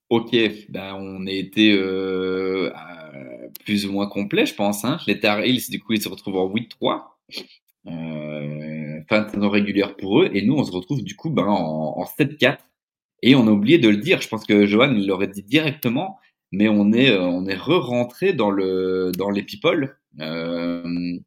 Ok, 0.10 0.36
ben 0.69 0.93
on 1.00 1.25
a 1.25 1.31
été 1.31 1.74
euh, 1.74 2.72
plus 3.65 3.88
ou 3.88 3.91
moins 3.91 4.07
complet, 4.07 4.45
je 4.45 4.53
pense. 4.53 4.86
Hein. 4.86 5.00
Les 5.07 5.19
Tar 5.19 5.39
Heels, 5.39 5.69
du 5.69 5.79
coup, 5.79 5.93
ils 5.93 6.01
se 6.01 6.10
retrouvent 6.10 6.38
en 6.38 6.48
8-3. 6.48 7.17
Euh, 7.88 9.00
fin 9.10 9.22
de 9.24 9.29
saison 9.29 9.50
régulière 9.50 9.95
pour 9.95 10.22
eux. 10.22 10.29
Et 10.34 10.45
nous, 10.45 10.55
on 10.55 10.63
se 10.63 10.72
retrouve 10.72 11.03
du 11.03 11.15
coup 11.15 11.29
ben, 11.31 11.45
en, 11.45 11.98
en 11.98 12.05
7-4. 12.05 12.60
Et 13.24 13.36
on 13.36 13.48
a 13.48 13.51
oublié 13.51 13.79
de 13.79 13.89
le 13.89 13.98
dire. 13.98 14.22
Je 14.22 14.27
pense 14.27 14.45
que 14.45 14.65
Johan 14.65 14.93
l'aurait 14.93 15.27
dit 15.27 15.43
directement, 15.43 16.19
mais 16.51 16.69
on 16.69 16.91
est 16.93 17.10
euh, 17.12 17.22
on 17.24 17.45
est 17.48 17.55
re-rentré 17.55 18.34
dans 18.34 18.51
le 18.51 19.12
dans 19.17 19.31
les 19.31 19.43
people. 19.43 19.98
Euh, 20.19 21.17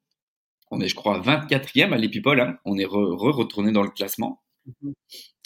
on 0.70 0.80
est, 0.80 0.88
je 0.88 0.94
crois, 0.94 1.20
24e 1.20 1.92
à 1.92 1.96
l'Epipol. 1.96 2.40
Hein. 2.40 2.58
On 2.64 2.76
est 2.78 2.84
re-retourné 2.84 3.72
dans 3.72 3.82
le 3.82 3.90
classement. 3.90 4.42
Mm-hmm. 4.66 4.92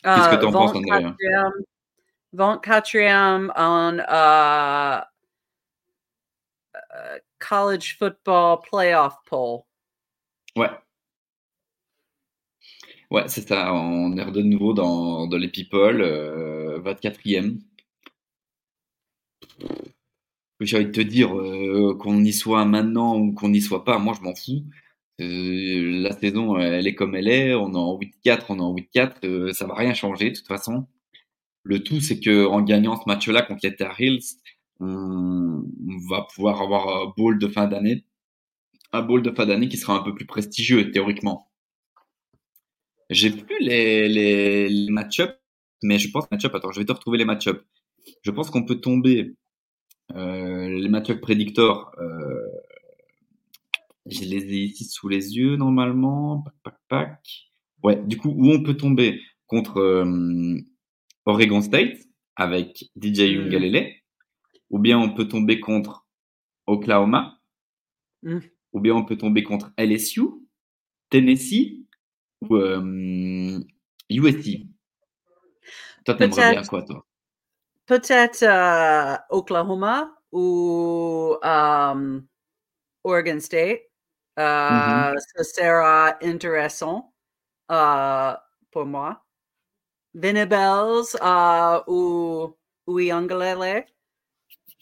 Qu'est-ce 0.05 0.31
que 0.31 0.41
tu 0.41 0.47
en 0.47 0.53
penses, 0.53 0.75
André 0.75 1.05
24e 2.35 3.51
en 3.57 3.99
uh, 3.99 5.03
uh, 6.75 7.21
college 7.39 7.97
football 7.99 8.61
playoff 8.63 9.19
poll. 9.27 9.65
Ouais. 10.57 10.71
Ouais, 13.11 13.29
c'est 13.29 13.47
ça. 13.47 13.75
On 13.75 14.17
est 14.17 14.31
de 14.31 14.41
nouveau 14.41 14.73
dans, 14.73 15.27
dans 15.27 15.37
les 15.37 15.49
people, 15.49 16.01
euh, 16.01 16.81
24e. 16.81 17.59
J'ai 20.61 20.77
envie 20.77 20.87
de 20.87 20.93
te 20.93 21.01
dire 21.01 21.37
euh, 21.37 21.97
qu'on 21.99 22.25
y 22.25 22.33
soit 22.33 22.65
maintenant 22.65 23.19
ou 23.19 23.33
qu'on 23.33 23.51
n'y 23.51 23.61
soit 23.61 23.85
pas, 23.85 23.99
moi 23.99 24.15
je 24.17 24.23
m'en 24.23 24.35
fous. 24.35 24.65
Euh, 25.23 26.03
la 26.03 26.13
saison, 26.13 26.59
elle 26.59 26.87
est 26.87 26.95
comme 26.95 27.15
elle 27.15 27.29
est. 27.29 27.55
On 27.55 27.73
est 27.73 27.77
en 27.77 27.99
8-4, 27.99 28.47
on 28.49 28.59
est 28.59 28.61
en 28.61 28.75
8-4. 28.75 29.13
Euh, 29.25 29.53
ça 29.53 29.67
va 29.67 29.75
rien 29.75 29.95
changer 29.95 30.31
de 30.31 30.37
toute 30.37 30.47
façon. 30.47 30.87
Le 31.65 31.83
tout, 31.83 32.01
c'est 32.01 32.21
que 32.21 32.47
en 32.47 32.63
gagnant 32.63 32.97
ce 32.97 33.05
match-là 33.07 33.43
contre 33.43 33.61
les 33.63 33.77
Tar 33.77 34.01
Heels, 34.01 34.21
on, 34.81 35.63
va 36.11 36.27
pouvoir 36.35 36.61
avoir 36.61 36.89
un 36.89 37.13
bowl 37.17 37.39
de 37.39 37.47
fin 37.49 37.69
d'année, 37.69 38.05
un 38.93 39.03
bowl 39.03 39.23
de 39.23 39.31
fin 39.31 39.47
d'année 39.47 39.69
qui 39.69 39.77
sera 39.77 39.97
un 39.97 40.03
peu 40.03 40.15
plus 40.15 40.27
prestigieux 40.27 40.91
théoriquement. 40.91 41.51
J'ai 43.11 43.31
plus 43.31 43.61
les, 43.61 44.09
les, 44.09 44.91
match-up, 44.91 45.39
mais 45.83 45.99
je 45.99 46.11
pense 46.11 46.31
match-up. 46.31 46.55
Attends, 46.55 46.73
je 46.73 46.81
vais 46.81 46.87
te 46.87 46.93
retrouver 46.93 47.19
les 47.19 47.25
match-up. 47.25 47.65
Je 48.23 48.31
pense 48.31 48.51
qu'on 48.51 48.65
peut 48.65 48.81
tomber 48.81 49.37
euh, 50.17 50.69
les 50.69 50.89
match-up 50.89 51.21
prédictors. 51.21 51.93
Euh, 51.99 52.49
je 54.07 54.25
les 54.25 54.45
ai 54.45 54.65
ici 54.65 54.85
sous 54.85 55.09
les 55.09 55.37
yeux 55.37 55.57
normalement. 55.57 56.43
Pac, 56.43 56.55
pac, 56.63 56.75
pac. 56.89 57.53
Ouais, 57.83 57.97
du 57.97 58.17
coup, 58.17 58.31
où 58.31 58.51
on 58.51 58.63
peut 58.63 58.77
tomber 58.77 59.21
contre 59.47 59.79
euh, 59.79 60.59
Oregon 61.27 61.61
State 61.61 61.99
avec 62.37 62.91
DJ 62.97 63.21
mmh. 63.21 63.41
Ungalele, 63.47 63.93
ou 64.71 64.79
bien 64.79 64.99
on 64.99 65.15
peut 65.15 65.29
tomber 65.29 65.61
contre 65.61 66.07
Oklahoma, 66.67 67.39
mmh. 68.23 68.39
ou 68.73 68.81
bien 68.81 68.95
on 68.95 69.05
peut 69.05 69.17
tomber 69.17 69.43
contre 69.43 69.73
LSU, 69.77 70.23
Tennessee 71.11 71.85
ou 72.41 72.57
euh, 72.57 73.61
USC. 74.09 74.67
Toi, 76.05 76.15
t'aimerais 76.15 76.53
bien 76.53 76.65
quoi, 76.65 76.83
toi? 76.83 77.07
Peut-être 77.87 78.43
euh, 78.43 79.17
Oklahoma 79.31 80.17
ou 80.33 81.37
Oregon 83.05 83.41
State? 83.41 83.92
Euh, 84.39 85.13
mmh 85.13 85.17
Ce 85.37 85.45
sera 85.45 86.17
intéressant 86.23 87.13
euh, 87.71 88.35
pour 88.71 88.87
moi. 88.87 89.25
Venables 90.15 91.05
euh, 91.23 91.81
ou, 91.87 92.57
ou 92.87 92.99
Ouais, 92.99 93.13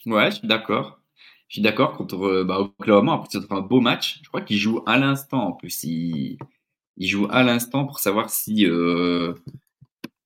je 0.05 0.35
suis 0.35 0.47
d'accord. 0.47 0.99
Je 1.47 1.55
suis 1.55 1.61
d'accord 1.61 1.97
contre 1.97 2.43
bah, 2.43 2.59
Oklahoma. 2.59 3.13
En 3.13 3.19
plus, 3.19 3.39
c'est 3.39 3.51
un 3.51 3.61
beau 3.61 3.81
match. 3.81 4.19
Je 4.23 4.29
crois 4.29 4.41
qu'il 4.41 4.57
joue 4.57 4.81
à 4.85 4.97
l'instant. 4.97 5.49
En 5.49 5.51
plus, 5.51 5.83
il, 5.83 6.37
il 6.97 7.07
joue 7.07 7.27
à 7.29 7.43
l'instant 7.43 7.85
pour 7.85 7.99
savoir 7.99 8.29
si, 8.29 8.65
euh, 8.65 9.33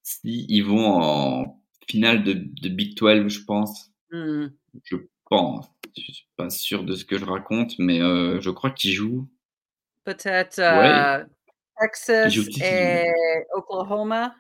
si 0.03 0.46
ils 0.50 0.62
vont 0.62 1.01
en 1.01 1.62
finale 1.88 2.24
de, 2.24 2.34
de 2.34 2.70
Big 2.70 2.98
12, 2.98 3.29
je 3.29 3.44
pense. 3.44 3.91
Mmh. 4.12 4.48
Je 4.84 4.98
pense. 5.38 5.65
Je 5.98 6.12
suis 6.12 6.27
pas 6.36 6.50
sûr 6.50 6.84
de 6.84 6.96
ce 6.96 7.06
que 7.06 7.18
je 7.18 7.25
raconte, 7.25 7.77
mais 7.80 8.01
euh, 8.01 8.42
je 8.42 8.50
crois 8.50 8.72
qu'il 8.72 8.92
joue. 8.92 9.27
Peut-être 10.04 10.60
euh, 10.60 11.24
Texas 11.80 12.36
et 12.62 13.06
Oklahoma? 13.54 14.36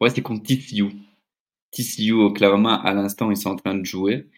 Ouais, 0.00 0.10
c'est 0.10 0.22
contre 0.22 0.42
TCU. 0.42 0.90
TCU, 1.70 2.12
Oklahoma, 2.12 2.74
à 2.74 2.92
l'instant, 2.92 3.30
ils 3.30 3.36
sont 3.36 3.50
en 3.50 3.56
train 3.56 3.74
de 3.74 3.84
jouer. 3.84 4.28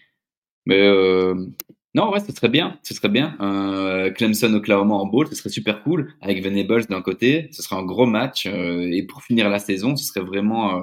Mais 0.65 0.81
euh, 0.81 1.35
non, 1.95 2.11
ouais, 2.11 2.21
ce 2.21 2.33
serait 2.33 2.49
bien. 2.49 2.79
Ce 2.83 2.95
serait 2.95 3.09
bien. 3.09 3.37
Euh, 3.41 4.11
Clemson, 4.11 4.53
Oklahoma 4.55 4.95
en 4.95 5.07
bowl, 5.07 5.29
ce 5.29 5.35
serait 5.35 5.51
super 5.51 5.83
cool. 5.83 6.15
Avec 6.21 6.43
Venables 6.43 6.87
d'un 6.87 7.03
côté, 7.03 7.49
ce 7.53 7.63
serait 7.63 7.77
un 7.77 7.85
gros 7.85 8.07
match. 8.07 8.47
Euh, 8.47 8.91
et 8.93 9.03
pour 9.03 9.23
finir 9.23 9.49
la 9.49 9.59
saison, 9.59 9.97
ce 9.97 10.05
serait 10.05 10.25
vraiment 10.25 10.83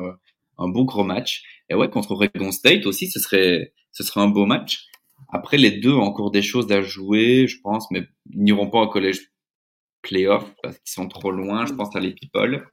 un 0.58 0.67
beau 0.70 0.86
gros 0.86 1.03
match. 1.03 1.43
Et 1.74 1.75
ouais, 1.75 1.89
contre 1.89 2.12
Oregon 2.12 2.51
State 2.51 2.86
aussi, 2.86 3.08
ce 3.08 3.20
serait, 3.20 3.74
ce 3.92 4.03
serait 4.03 4.22
un 4.22 4.27
beau 4.27 4.46
match. 4.46 4.86
Après, 5.30 5.58
les 5.58 5.72
deux 5.72 5.92
ont 5.92 6.03
encore 6.03 6.30
des 6.30 6.44
choses 6.44 6.72
à 6.72 6.84
jouer, 6.84 7.48
je 7.48 7.60
pense, 7.62 7.89
mais 7.89 8.03
ils 8.32 8.44
n'iront 8.44 8.70
pas 8.70 8.82
au 8.82 8.88
collège 8.88 9.32
playoff 10.03 10.53
parce 10.62 10.77
qu'ils 10.77 10.92
sont 10.92 11.08
trop 11.08 11.32
loin. 11.32 11.65
Je 11.65 11.74
pense 11.74 11.96
à 11.96 12.00
les 12.00 12.12
people. 12.13 12.68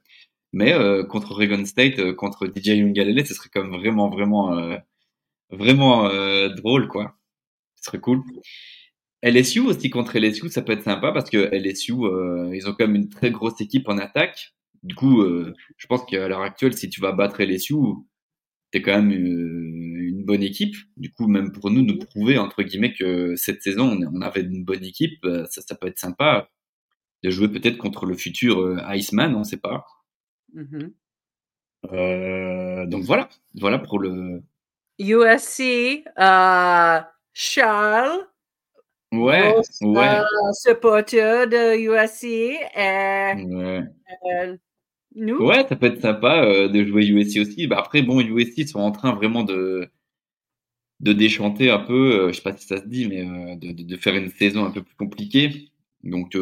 Mais 0.53 0.73
euh, 0.73 1.03
contre 1.03 1.31
Oregon 1.31 1.65
State, 1.65 1.97
euh, 1.97 2.13
contre 2.13 2.45
DJ 2.45 2.69
Ungalele, 2.81 3.25
ce 3.25 3.33
serait 3.33 3.49
quand 3.51 3.63
même 3.63 3.79
vraiment, 3.79 4.09
vraiment, 4.09 4.53
euh, 4.55 4.77
vraiment 5.49 6.07
drôle, 6.55 6.87
quoi. 6.87 7.17
Ce 7.77 7.85
serait 7.85 7.99
cool. 7.99 8.21
LSU 9.23 9.61
aussi 9.61 9.89
contre 9.89 10.19
LSU, 10.19 10.49
ça 10.49 10.61
peut 10.61 10.73
être 10.73 10.83
sympa 10.83 11.11
parce 11.11 11.29
que 11.29 11.49
LSU, 11.51 11.93
ils 12.53 12.67
ont 12.67 12.73
quand 12.73 12.87
même 12.87 12.95
une 12.95 13.09
très 13.09 13.31
grosse 13.31 13.59
équipe 13.61 13.89
en 13.89 13.97
attaque. 13.97 14.53
Du 14.83 14.95
coup, 14.95 15.23
je 15.77 15.87
pense 15.87 16.05
qu'à 16.05 16.27
l'heure 16.27 16.41
actuelle, 16.41 16.73
si 16.75 16.89
tu 16.89 17.01
vas 17.01 17.11
battre 17.11 17.41
LSU, 17.41 17.75
t'es 18.71 18.81
quand 18.81 19.01
même 19.01 19.11
une 19.11 20.23
bonne 20.25 20.43
équipe. 20.43 20.75
Du 20.97 21.11
coup, 21.11 21.27
même 21.27 21.51
pour 21.51 21.69
nous, 21.71 21.81
nous 21.81 21.97
prouver 21.97 22.37
entre 22.37 22.63
guillemets 22.63 22.93
que 22.93 23.35
cette 23.35 23.61
saison, 23.61 23.99
on 24.13 24.21
avait 24.21 24.41
une 24.41 24.63
bonne 24.63 24.83
équipe, 24.83 25.25
ça, 25.49 25.61
ça 25.61 25.75
peut 25.75 25.87
être 25.87 25.99
sympa 25.99 26.49
de 27.23 27.29
jouer 27.29 27.49
peut-être 27.49 27.77
contre 27.77 28.05
le 28.05 28.15
futur 28.15 28.79
Iceman, 28.93 29.35
on 29.35 29.39
ne 29.39 29.43
sait 29.43 29.57
pas. 29.57 29.85
Mm-hmm. 30.55 30.91
Euh, 31.91 32.85
donc 32.85 33.03
voilà, 33.03 33.29
voilà 33.55 33.79
pour 33.79 33.99
le. 33.99 34.43
USC, 34.99 36.03
euh, 36.19 36.99
Charles. 37.33 38.27
Ouais, 39.11 39.55
ouais. 39.81 40.19
Euh, 40.19 40.51
supporter 40.53 41.47
de 41.47 41.75
USC. 41.77 42.23
Et, 42.23 43.45
ouais. 43.45 44.59
Euh. 45.17 45.37
Ouais, 45.39 45.65
ça 45.67 45.75
peut 45.75 45.87
être 45.87 46.01
sympa 46.01 46.43
euh, 46.43 46.67
de 46.69 46.85
jouer 46.85 47.05
USC 47.05 47.37
aussi. 47.39 47.67
Bah, 47.67 47.77
après, 47.79 48.01
bon, 48.01 48.21
USC 48.21 48.67
sont 48.67 48.79
en 48.79 48.91
train 48.91 49.13
vraiment 49.13 49.43
de 49.43 49.89
de 50.99 51.13
déchanter 51.13 51.71
un 51.71 51.79
peu, 51.79 52.27
je 52.29 52.33
sais 52.35 52.43
pas 52.43 52.55
si 52.55 52.67
ça 52.67 52.77
se 52.79 52.87
dit, 52.87 53.07
mais 53.07 53.25
de, 53.55 53.71
de, 53.71 53.83
de, 53.83 53.97
faire 53.97 54.15
une 54.15 54.29
saison 54.29 54.65
un 54.65 54.71
peu 54.71 54.83
plus 54.83 54.95
compliquée. 54.95 55.71
Donc, 56.03 56.35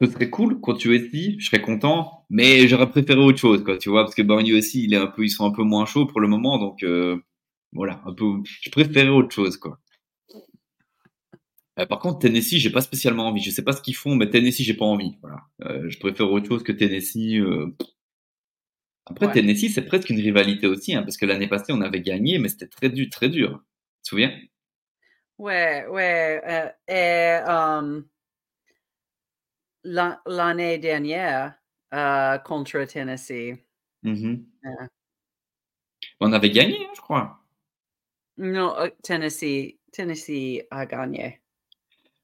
ce 0.00 0.06
serait 0.10 0.30
cool 0.30 0.60
contre 0.60 0.86
USC, 0.86 1.38
je 1.38 1.46
serais 1.46 1.60
content, 1.60 2.24
mais 2.30 2.68
j'aurais 2.68 2.90
préféré 2.90 3.20
autre 3.20 3.38
chose, 3.38 3.64
quoi, 3.64 3.78
tu 3.78 3.90
vois, 3.90 4.04
parce 4.04 4.14
que 4.14 4.22
ben, 4.22 4.40
USC, 4.40 4.74
il 4.76 4.94
est 4.94 4.96
un 4.96 5.06
peu, 5.06 5.24
ils 5.24 5.30
sont 5.30 5.46
un 5.46 5.50
peu 5.52 5.62
moins 5.62 5.86
chauds 5.86 6.06
pour 6.06 6.20
le 6.20 6.28
moment, 6.28 6.58
donc 6.58 6.82
euh, 6.82 7.18
voilà, 7.72 8.02
un 8.06 8.14
peu, 8.14 8.26
je 8.44 8.70
préférais 8.70 9.08
autre 9.08 9.34
chose, 9.34 9.56
quoi. 9.56 9.79
Euh, 11.80 11.86
par 11.86 11.98
contre, 11.98 12.18
Tennessee, 12.20 12.58
j'ai 12.58 12.70
pas 12.70 12.80
spécialement 12.80 13.28
envie. 13.28 13.42
Je 13.42 13.50
sais 13.50 13.64
pas 13.64 13.72
ce 13.72 13.82
qu'ils 13.82 13.96
font, 13.96 14.14
mais 14.14 14.28
Tennessee, 14.28 14.62
j'ai 14.62 14.74
pas 14.74 14.84
envie. 14.84 15.16
Voilà, 15.22 15.42
euh, 15.64 15.88
je 15.88 15.98
préfère 15.98 16.30
autre 16.30 16.46
chose 16.46 16.62
que 16.62 16.72
Tennessee. 16.72 17.38
Euh. 17.38 17.74
Après, 19.06 19.32
Tennessee, 19.32 19.72
c'est 19.72 19.86
presque 19.86 20.10
une 20.10 20.20
rivalité 20.20 20.66
aussi, 20.66 20.94
hein, 20.94 21.02
parce 21.02 21.16
que 21.16 21.26
l'année 21.26 21.48
passée, 21.48 21.72
on 21.72 21.80
avait 21.80 22.02
gagné, 22.02 22.38
mais 22.38 22.48
c'était 22.48 22.68
très 22.68 22.90
dur, 22.90 23.08
très 23.10 23.28
dur. 23.28 23.62
Tu 23.96 24.02
te 24.02 24.08
souviens? 24.08 24.38
Ouais, 25.38 25.86
ouais. 25.88 26.74
et 26.86 27.40
um, 27.48 28.06
l'année 29.82 30.78
dernière 30.78 31.54
contre 32.44 32.84
Tennessee. 32.84 33.56
Yeah. 34.04 34.88
On 36.20 36.32
avait 36.32 36.50
gagné, 36.50 36.76
hein, 36.76 36.92
je 36.94 37.00
crois. 37.00 37.40
Non, 38.36 38.74
Tennessee, 39.02 39.78
Tennessee 39.92 40.62
a 40.70 40.86
gagné. 40.86 41.39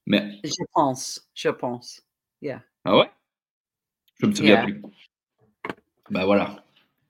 Mais 0.07 0.39
Je 0.45 0.65
pense, 0.73 1.29
je 1.35 1.49
pense. 1.49 2.03
Yeah. 2.41 2.63
ah 2.85 2.97
ouais? 2.99 3.11
Je 4.21 4.27
me 4.27 4.35
souviens 4.35 4.55
Yeah. 4.55 4.65
plus. 4.65 4.83
Bah 6.11 6.25
voilà. 6.25 6.65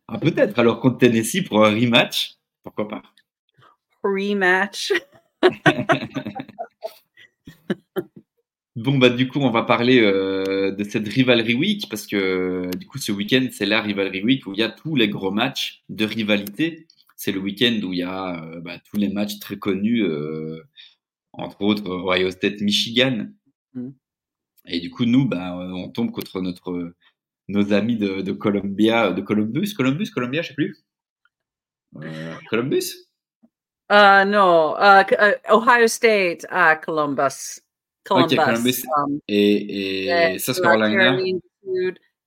Ah, 0.09 0.19
peut-être 0.19 0.59
alors 0.59 0.81
contre 0.81 0.99
Tennessee 0.99 1.43
pour 1.45 1.65
un 1.65 1.71
rematch. 1.71 2.37
Pourquoi 2.62 2.88
pas? 2.88 3.03
Rematch. 4.03 4.93
Bon 8.76 8.99
bah 8.99 9.09
du 9.09 9.26
coup 9.26 9.38
on 9.41 9.49
va 9.50 9.62
parler 9.62 10.00
euh, 10.03 10.71
de 10.71 10.85
cette 10.85 11.09
rivalry 11.09 11.55
week 11.55 11.88
parce 11.88 12.07
que 12.07 12.69
du 12.76 12.87
coup 12.87 12.99
ce 12.99 13.11
week-end 13.11 13.47
c'est 13.50 13.65
la 13.65 13.81
rivalry 13.81 14.23
week 14.23 14.47
où 14.47 14.53
il 14.53 14.59
y 14.59 14.62
a 14.62 14.69
tous 14.69 14.95
les 14.97 15.09
gros 15.09 15.31
matchs 15.31 15.83
de 15.88 16.05
rivalité. 16.05 16.87
C'est 17.17 17.33
le 17.33 17.41
week-end 17.41 17.81
où 17.85 17.95
il 17.95 18.00
y 18.00 18.03
a 18.03 18.45
euh, 18.45 18.61
bah, 18.61 18.79
tous 18.91 18.99
les 18.99 19.09
matchs 19.09 19.38
très 19.38 19.57
connus, 19.57 20.03
euh, 20.05 20.62
entre 21.37 21.62
autres 21.62 21.88
Ohio 21.88 22.31
State, 22.31 22.61
Michigan. 22.61 23.28
Mhm. 23.75 23.95
Et 24.69 24.81
du 24.81 24.90
coup 24.90 25.05
nous 25.05 25.26
bah 25.26 25.57
on 25.57 25.88
tombe 25.90 26.11
contre 26.11 26.40
notre 26.40 26.93
nos 27.49 27.73
amis 27.73 27.97
de, 27.97 28.23
de 28.23 28.33
Columbia, 28.33 29.12
de 29.12 29.23
Columbus, 29.23 29.73
Columbus, 29.75 30.11
Columbia, 30.11 30.43
je 30.43 30.49
sais 30.49 30.55
plus. 30.55 30.76
Euh, 32.02 32.35
Columbus? 32.50 33.07
Uh, 33.88 34.25
no, 34.26 34.75
uh, 34.76 35.05
C- 35.09 35.14
uh, 35.16 35.52
Ohio 35.55 35.87
State 35.87 36.45
à 36.50 36.75
Columbus. 36.75 37.61
Columbus. 38.05 38.37
Columbus. 38.37 38.83
um, 38.97 39.21
Et, 39.28 40.07
et 40.07 40.12
euh, 40.12 40.38
South 40.38 40.61
Carolina? 40.61 41.16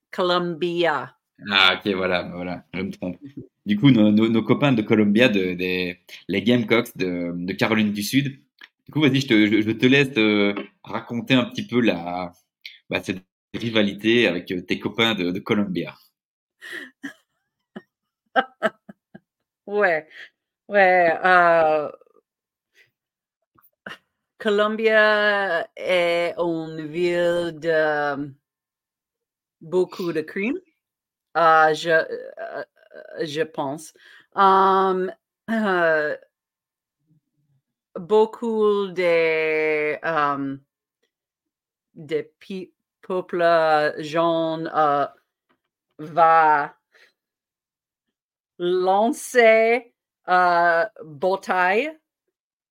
Columbia. 0.09 1.15
Ah, 1.51 1.77
ok, 1.77 1.93
voilà, 1.93 2.23
voilà, 2.33 2.65
je 2.73 2.81
me 2.81 2.91
trompe. 2.91 3.17
Du 3.65 3.77
coup, 3.77 3.91
nos, 3.91 4.11
nos, 4.11 4.29
nos 4.29 4.43
copains 4.43 4.71
de 4.71 4.81
Columbia, 4.81 5.27
de, 5.27 5.53
des, 5.53 5.99
les 6.27 6.41
Gamecocks 6.41 6.95
de, 6.97 7.33
de 7.35 7.53
Caroline 7.53 7.91
du 7.91 8.03
Sud. 8.03 8.39
Du 8.89 8.93
coup, 8.93 9.01
vas-y, 9.01 9.21
je 9.21 9.27
te, 9.71 9.85
laisse 9.85 10.17
euh, 10.17 10.55
raconter 10.83 11.35
un 11.35 11.45
petit 11.45 11.67
peu 11.67 11.79
la, 11.79 12.31
bah, 12.89 13.03
cette 13.03 13.23
rivalité 13.53 14.27
avec 14.27 14.51
euh, 14.51 14.63
tes 14.63 14.79
copains 14.79 15.13
de, 15.13 15.29
de 15.29 15.39
Columbia. 15.39 15.93
Ouais, 19.67 20.07
ouais. 20.69 21.13
euh, 21.23 21.91
Columbia 24.39 25.67
est 25.75 26.33
une 26.39 26.87
ville 26.87 27.59
de 27.59 28.33
beaucoup 29.61 30.11
de 30.13 30.21
crimes, 30.21 30.57
euh, 31.37 31.75
je, 31.75 31.91
euh, 31.91 32.63
je 33.21 33.43
pense. 33.43 33.93
Um, 34.33 35.11
euh, 35.51 36.17
beaucoup 37.99 38.87
de, 38.87 39.95
de 41.95 42.21
pe- 42.39 42.71
peuples 43.01 43.41
euh, 44.73 45.05
va 45.99 46.75
lancer 48.57 49.93
euh, 50.27 50.85
bataille 51.03 51.87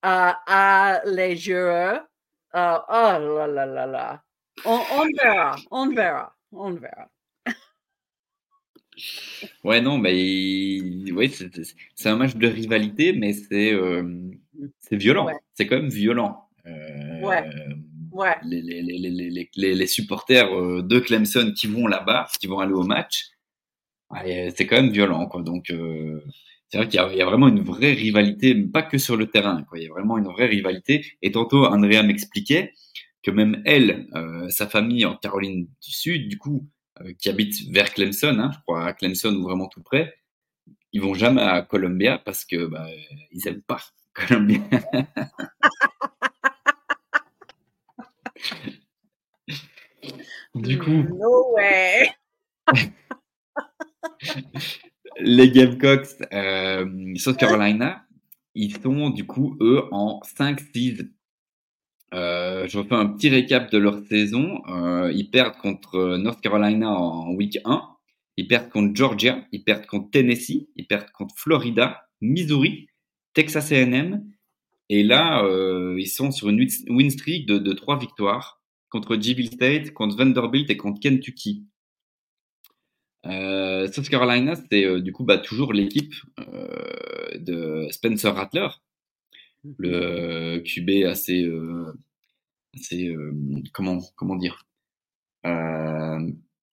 euh, 0.04 0.32
à 0.47 1.00
les 1.04 1.37
joueurs. 1.37 2.04
Euh, 2.54 2.78
oh 2.88 3.18
là 3.38 3.47
là 3.47 3.66
là 3.66 3.87
là. 3.87 4.23
On 4.64 4.78
verra, 5.23 5.56
on 5.70 5.88
verra, 5.94 6.37
on 6.52 6.73
verra. 6.73 7.08
Ouais, 9.64 9.81
non, 9.81 9.99
mais 9.99 10.17
il- 10.19 11.13
c'est 11.95 12.08
un 12.08 12.17
match 12.17 12.34
de 12.37 12.47
rivalité, 12.49 13.13
mais 13.13 13.32
c'est 13.32 13.73
euh, 13.73 14.02
violent. 14.93 15.26
Ouais. 15.26 15.34
C'est 15.54 15.67
quand 15.67 15.76
même 15.76 15.91
violent. 15.91 16.45
Euh, 16.67 17.21
Ouais. 17.23 17.45
Ouais, 18.11 18.34
les, 18.43 18.63
les, 18.63 18.82
les, 18.82 18.99
les, 18.99 19.11
les, 19.30 19.50
les, 19.54 19.75
les 19.75 19.87
supporters 19.87 20.52
euh, 20.52 20.82
de 20.82 20.99
Clemson 20.99 21.52
qui 21.56 21.67
vont 21.69 21.87
là-bas, 21.87 22.26
qui 22.41 22.47
vont 22.49 22.58
aller 22.58 22.73
au 22.73 22.82
match, 22.82 23.26
c'est 24.56 24.67
quand 24.67 24.76
même 24.76 24.91
violent, 24.91 25.26
quoi. 25.26 25.43
Donc, 25.43 25.71
euh, 25.71 26.21
c'est 26.69 26.78
vrai 26.78 26.89
qu'il 26.89 27.00
y, 27.00 27.17
y 27.17 27.23
a 27.23 27.25
vraiment 27.26 27.49
une 27.49 27.61
vraie 27.61 27.93
rivalité, 27.93 28.54
pas 28.54 28.82
que 28.82 28.99
sur 28.99 29.17
le 29.17 29.26
terrain, 29.26 29.63
quoi. 29.69 29.78
Il 29.78 29.84
y 29.84 29.87
a 29.87 29.91
vraiment 29.91 30.19
une 30.19 30.25
vraie 30.25 30.47
rivalité. 30.47 31.04
Et 31.23 31.32
tantôt, 31.32 31.67
Andrea 31.67 32.02
m'expliquait 32.02 32.73
que 33.23 33.30
même 33.30 33.63
elle, 33.67 34.06
euh, 34.15 34.49
sa 34.49 34.67
famille 34.67 35.04
en 35.04 35.17
Caroline 35.17 35.65
du 35.65 35.93
Sud, 35.93 36.28
du 36.28 36.39
coup, 36.39 36.67
qui 37.19 37.28
habite 37.28 37.71
vers 37.71 37.93
Clemson, 37.93 38.39
hein, 38.39 38.50
je 38.52 38.58
crois 38.61 38.87
à 38.87 38.93
Clemson 38.93 39.34
ou 39.34 39.43
vraiment 39.43 39.69
tout 39.69 39.82
près, 39.82 40.15
ils 40.93 41.00
vont 41.00 41.15
jamais 41.15 41.43
à 41.43 41.63
Columbia 41.63 42.19
parce 42.19 42.45
que 42.45 42.67
bah, 42.67 42.87
ils 43.32 43.47
aiment 43.49 43.63
pas 43.63 43.80
Columbia. 44.15 44.61
du 50.54 50.78
coup, 50.78 50.91
no 50.91 51.54
way. 51.54 52.11
les 55.21 55.50
Gamecocks, 55.50 56.08
euh, 56.32 57.15
South 57.17 57.37
Carolina, 57.37 58.04
ils 58.54 58.76
sont 58.80 59.11
du 59.11 59.26
coup 59.26 59.56
eux 59.61 59.84
en 59.93 60.21
5-6. 60.21 61.08
Euh, 62.14 62.66
je 62.68 62.78
refais 62.78 62.94
un 62.94 63.06
petit 63.06 63.28
récap 63.28 63.71
de 63.71 63.78
leur 63.78 63.99
saison. 64.06 64.62
Euh, 64.68 65.12
ils 65.14 65.30
perdent 65.30 65.56
contre 65.56 66.16
North 66.16 66.40
Carolina 66.40 66.90
en 66.90 67.32
week 67.34 67.58
1. 67.64 67.82
Ils 68.36 68.49
perdent 68.49 68.71
contre 68.71 68.94
Georgia. 68.94 69.44
Ils 69.52 69.64
perdent 69.64 69.86
contre 69.86 70.10
Tennessee. 70.10 70.68
Ils 70.76 70.86
perdent 70.86 71.10
contre 71.12 71.34
Florida, 71.36 72.02
Missouri, 72.21 72.88
Texas 73.34 73.73
A&M. 73.73 74.25
Et 74.88 75.02
là, 75.02 75.44
euh, 75.44 75.97
ils 75.99 76.08
sont 76.08 76.30
sur 76.30 76.49
une 76.49 76.66
win- 76.88 77.10
streak 77.10 77.47
de, 77.47 77.58
de 77.58 77.73
trois 77.75 77.99
victoires 77.99 78.62
contre 78.90 79.21
G-Ville 79.21 79.52
State, 79.52 79.92
contre 79.92 80.16
Vanderbilt 80.16 80.71
et 80.71 80.78
contre 80.78 80.99
Kentucky. 81.00 81.66
Euh, 83.26 83.90
South 83.92 84.08
Carolina, 84.08 84.54
c'est 84.71 84.84
euh, 84.84 85.00
du 85.00 85.12
coup 85.12 85.25
bah, 85.25 85.38
toujours 85.38 85.73
l'équipe 85.73 86.14
euh, 86.38 87.38
de 87.38 87.88
Spencer 87.90 88.32
Rattler, 88.34 88.68
le 89.78 90.59
QB 90.61 91.07
assez, 91.07 91.45
euh, 91.45 91.93
assez 92.75 93.09
euh, 93.09 93.33
comment 93.73 93.99
comment 94.17 94.37
dire, 94.37 94.67
euh, 95.47 96.21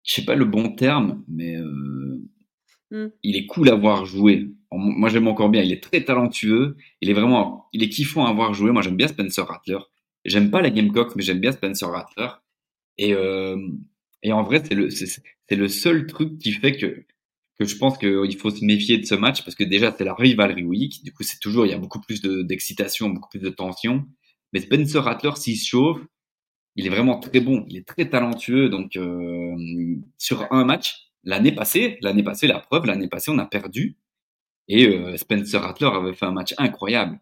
je 0.03 0.13
sais 0.13 0.25
pas 0.25 0.35
le 0.35 0.45
bon 0.45 0.75
terme, 0.75 1.23
mais 1.27 1.55
euh, 1.57 2.21
Hmm. 2.91 3.07
il 3.23 3.37
est 3.37 3.45
cool 3.45 3.69
à 3.69 3.75
voir 3.75 4.05
jouer. 4.05 4.49
Moi, 4.73 5.09
j'aime 5.09 5.27
encore 5.27 5.49
bien. 5.49 5.61
Il 5.63 5.71
est 5.71 5.81
très 5.81 6.03
talentueux. 6.03 6.75
Il 6.99 7.09
est 7.09 7.13
vraiment, 7.13 7.67
il 7.71 7.83
est 7.83 7.89
kiffant 7.89 8.25
à 8.25 8.33
voir 8.33 8.53
jouer. 8.53 8.71
Moi, 8.71 8.81
j'aime 8.81 8.97
bien 8.97 9.07
Spencer 9.07 9.45
Rattler. 9.45 9.79
J'aime 10.25 10.51
pas 10.51 10.61
la 10.61 10.69
Gamecocks, 10.69 11.15
mais 11.15 11.23
j'aime 11.23 11.39
bien 11.39 11.53
Spencer 11.53 11.89
Rattler. 11.89 12.27
Et, 12.97 13.13
euh, 13.13 13.57
et 14.23 14.33
en 14.33 14.43
vrai, 14.43 14.61
c'est 14.63 14.75
le, 14.75 14.89
c'est 14.89 15.55
le 15.55 15.67
seul 15.69 16.05
truc 16.05 16.37
qui 16.37 16.51
fait 16.51 16.75
que, 16.75 17.05
que 17.61 17.67
je 17.67 17.77
pense 17.77 17.97
qu'il 17.99 18.37
faut 18.37 18.49
se 18.49 18.65
méfier 18.65 18.97
de 18.97 19.05
ce 19.05 19.13
match 19.13 19.43
parce 19.43 19.53
que 19.53 19.63
déjà, 19.63 19.93
c'est 19.95 20.03
la 20.03 20.15
rivalry 20.15 20.63
week. 20.63 21.03
Du 21.03 21.13
coup, 21.13 21.21
c'est 21.21 21.39
toujours, 21.39 21.67
il 21.67 21.69
y 21.69 21.75
a 21.75 21.77
beaucoup 21.77 22.01
plus 22.01 22.19
de, 22.19 22.41
d'excitation, 22.41 23.09
beaucoup 23.09 23.29
plus 23.29 23.39
de 23.39 23.49
tension. 23.49 24.07
Mais 24.51 24.61
Spencer 24.61 25.03
Rattler, 25.03 25.31
s'il 25.35 25.57
se 25.57 25.67
chauffe, 25.67 26.01
il 26.75 26.87
est 26.87 26.89
vraiment 26.89 27.19
très 27.19 27.39
bon. 27.39 27.63
Il 27.69 27.77
est 27.77 27.87
très 27.87 28.09
talentueux. 28.09 28.67
Donc, 28.69 28.95
euh, 28.95 29.95
sur 30.17 30.51
un 30.51 30.65
match, 30.65 31.11
l'année 31.23 31.51
passée, 31.51 31.99
l'année 32.01 32.23
passée, 32.23 32.47
la 32.47 32.59
preuve, 32.59 32.87
l'année 32.87 33.07
passée, 33.07 33.29
on 33.29 33.37
a 33.37 33.45
perdu. 33.45 33.95
Et 34.67 34.87
euh, 34.87 35.15
Spencer 35.17 35.61
Rattler 35.61 35.89
avait 35.93 36.15
fait 36.15 36.25
un 36.25 36.31
match 36.31 36.55
incroyable. 36.57 37.19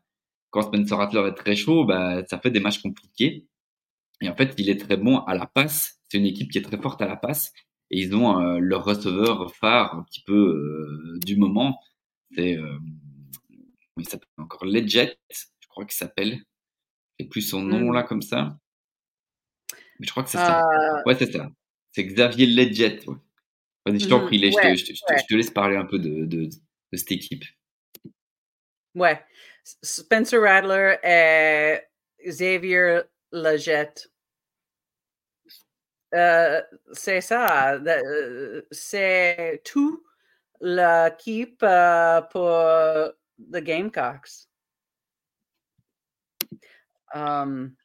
Quand 0.52 0.62
Spencer 0.62 0.96
Rattler 0.96 1.28
est 1.28 1.34
très 1.34 1.58
chaud, 1.58 1.84
bah, 1.84 2.24
ça 2.30 2.40
fait 2.40 2.52
des 2.52 2.62
matchs 2.62 2.82
compliqués. 2.82 3.46
Et 4.22 4.30
en 4.30 4.36
fait, 4.36 4.54
il 4.58 4.70
est 4.70 4.80
très 4.80 4.96
bon 4.96 5.18
à 5.20 5.36
la 5.36 5.48
passe. 5.48 6.00
C'est 6.08 6.18
une 6.18 6.26
équipe 6.26 6.50
qui 6.50 6.60
est 6.60 6.64
très 6.64 6.78
forte 6.78 7.02
à 7.02 7.08
la 7.08 7.18
passe. 7.18 7.52
Et 7.92 8.02
ils 8.02 8.16
ont 8.16 8.40
euh, 8.40 8.60
leur 8.60 8.84
receveur 8.86 9.54
phare 9.56 9.96
un 9.96 10.04
petit 10.04 10.22
peu 10.22 10.34
euh, 10.36 11.20
du 11.26 11.36
moment. 11.38 11.80
C'est, 12.36 12.56
euh, 12.58 12.78
il 13.98 14.08
s'appelle 14.08 14.28
encore 14.38 14.66
Legit, 14.66 15.10
je 15.30 15.68
crois 15.68 15.86
qu'il 15.86 15.96
s'appelle. 15.96 16.40
C'est 17.20 17.28
plus 17.28 17.42
son 17.42 17.62
nom 17.62 17.80
Mhm. 17.88 17.94
là 17.94 18.04
comme 18.04 18.22
ça. 18.22 18.58
Mais 20.00 20.06
je 20.08 20.12
crois 20.12 20.24
que 20.24 20.30
c'est 20.30 20.38
ça. 20.38 20.60
Euh, 20.60 21.04
Ouais, 21.06 21.16
c'est 21.16 21.32
ça. 21.32 21.50
C'est 21.92 22.06
Xavier 22.06 22.46
Legit. 22.46 23.00
Ouais. 23.08 23.16
Vas-y, 23.86 24.00
je 24.00 24.08
t'en 24.08 24.20
Mhm, 24.20 24.26
prie, 24.28 24.38
les- 24.38 24.52
je, 24.52 24.58
ouais, 24.58 24.74
te, 24.76 24.80
je, 24.80 24.86
te, 24.86 24.94
je 24.94 25.02
te- 25.02 25.12
ouais. 25.14 25.20
je 25.20 25.26
te 25.26 25.34
laisse 25.36 25.50
parler 25.52 25.76
un 25.76 25.86
peu 25.86 25.98
de, 26.00 26.26
de, 26.26 26.46
de 26.46 26.98
cette 26.98 27.12
équipe. 27.12 27.44
ouais. 28.96 29.20
Spencer 29.84 30.40
Rattler 30.42 30.96
et 31.04 31.80
Xavier 32.28 33.02
Leggett. 33.32 34.12
Euh, 36.14 36.62
c'est 36.92 37.22
ça. 37.22 37.74
euh, 37.76 38.62
C'est 38.72 39.62
tout 39.64 40.04
l'équipe 40.62 41.62
euh, 41.64 42.22
pour 42.22 43.14
the 43.52 43.58
Gamecocks. 43.64 44.48
Um, 47.14 47.76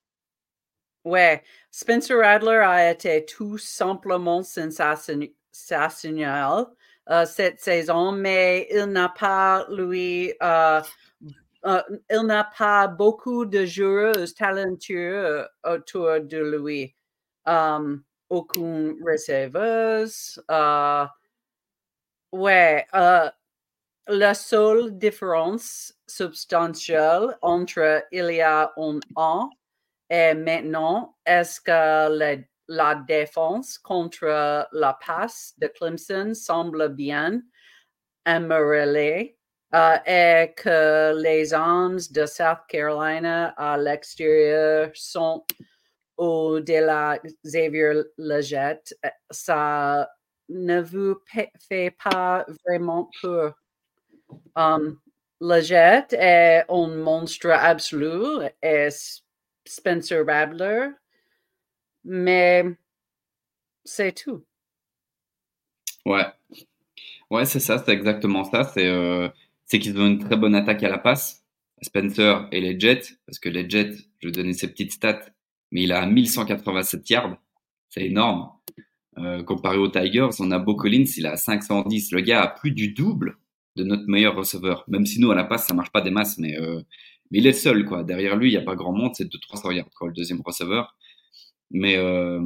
Ouais, 1.04 1.42
Spencer 1.70 2.16
Radler 2.18 2.62
a 2.64 2.90
été 2.90 3.26
tout 3.26 3.58
simplement 3.58 4.42
sensationnel 4.42 5.32
cette 7.26 7.60
saison, 7.60 8.12
mais 8.12 8.66
il 8.70 8.87
n'a 8.87 9.10
pas, 9.10 9.66
lui, 9.68 10.32
il 10.40 12.22
n'a 12.22 12.44
pas 12.56 12.88
beaucoup 12.88 13.44
de 13.44 13.66
joueuses 13.66 14.34
talentueuses 14.34 15.46
autour 15.64 16.20
de 16.22 16.38
lui. 16.58 16.94
Aucune 18.30 18.96
receveuse. 19.02 20.42
ouais, 22.32 22.87
la 24.06 24.34
seule 24.34 24.98
différence 24.98 25.94
substantielle 26.06 27.37
entre 27.42 28.04
il 28.12 28.30
y 28.30 28.40
a 28.40 28.72
un 28.76 29.00
an 29.16 29.50
et 30.10 30.34
maintenant, 30.34 31.16
est-ce 31.24 31.60
que 31.60 32.44
la, 32.68 32.94
défense 32.94 33.78
contre 33.78 34.68
la 34.72 34.98
passe 35.04 35.54
de 35.58 35.66
Clemson 35.66 36.32
semble 36.34 36.88
bien 36.90 37.42
améliorée 38.24 39.37
euh, 39.74 39.96
et 40.06 40.54
que 40.54 41.20
les 41.20 41.52
hommes 41.52 41.98
de 42.10 42.26
South 42.26 42.60
Carolina 42.68 43.48
à 43.56 43.76
l'extérieur 43.76 44.90
sont 44.94 45.44
au-delà 46.16 47.18
Xavier 47.44 48.03
Leggett, 48.18 48.96
ça 49.31 50.09
ne 50.48 50.81
vous 50.81 51.16
fait 51.68 51.96
pas 52.03 52.46
vraiment 52.64 53.11
peur. 53.20 53.55
Um, 54.57 54.98
Leggett 55.40 56.12
est 56.12 56.64
un 56.68 56.87
monstre 56.96 57.50
absolu 57.50 58.46
et 58.62 58.88
Spencer 59.66 60.24
Radler, 60.27 60.90
mais 62.05 62.64
c'est 63.85 64.12
tout. 64.12 64.44
Ouais, 66.07 66.27
ouais, 67.31 67.44
c'est 67.44 67.61
ça, 67.61 67.83
c'est 67.85 67.92
exactement 67.92 68.44
ça. 68.44 68.64
C'est 68.64 68.87
euh, 68.87 69.29
qu'ils 69.66 69.98
ont 69.98 70.07
une 70.07 70.18
très 70.18 70.37
bonne 70.37 70.55
attaque 70.55 70.83
à 70.83 70.88
la 70.88 70.98
passe, 70.98 71.44
Spencer 71.83 72.48
et 72.53 72.61
les 72.61 72.79
Jets, 72.79 73.16
parce 73.27 73.38
que 73.38 73.48
les 73.48 73.68
Jets, 73.68 73.96
je 74.20 74.29
vais 74.29 74.33
donner 74.33 74.53
ces 74.53 74.68
petites 74.68 74.92
stats, 74.92 75.27
mais 75.74 75.82
il 75.82 75.92
a 75.92 76.06
1187 76.06 77.10
yards, 77.10 77.37
c'est 77.90 78.06
énorme. 78.06 78.48
Euh, 79.18 79.42
comparé 79.42 79.76
aux 79.76 79.88
Tigers, 79.88 80.30
on 80.38 80.50
a 80.52 80.58
Bo 80.58 80.76
Collins, 80.76 81.04
il 81.16 81.26
a 81.26 81.37
510. 81.37 82.12
Le 82.12 82.20
gars 82.20 82.42
a 82.42 82.46
plus 82.48 82.70
du 82.70 82.92
double 82.92 83.38
de 83.76 83.82
notre 83.82 84.04
meilleur 84.06 84.37
receveur. 84.37 84.84
Même 84.87 85.04
si 85.04 85.20
nous, 85.20 85.32
à 85.32 85.34
la 85.34 85.44
passe, 85.44 85.66
ça 85.66 85.74
marche 85.74 85.90
pas 85.90 86.00
des 86.00 86.12
masses, 86.12 86.38
mais, 86.38 86.56
euh, 86.60 86.80
mais 87.30 87.38
il 87.38 87.46
est 87.48 87.52
seul, 87.52 87.84
quoi. 87.84 88.04
Derrière 88.04 88.37
lui, 88.37 88.48
il 88.48 88.52
n'y 88.52 88.56
a 88.56 88.62
pas 88.62 88.76
grand 88.76 88.92
monde, 88.92 89.12
c'est 89.16 89.30
de 89.30 89.37
300 89.37 89.72
yards, 89.72 89.90
quoi, 89.98 90.08
le 90.08 90.14
deuxième 90.14 90.40
receveur. 90.42 90.96
Mais 91.72 91.96
euh, 91.96 92.40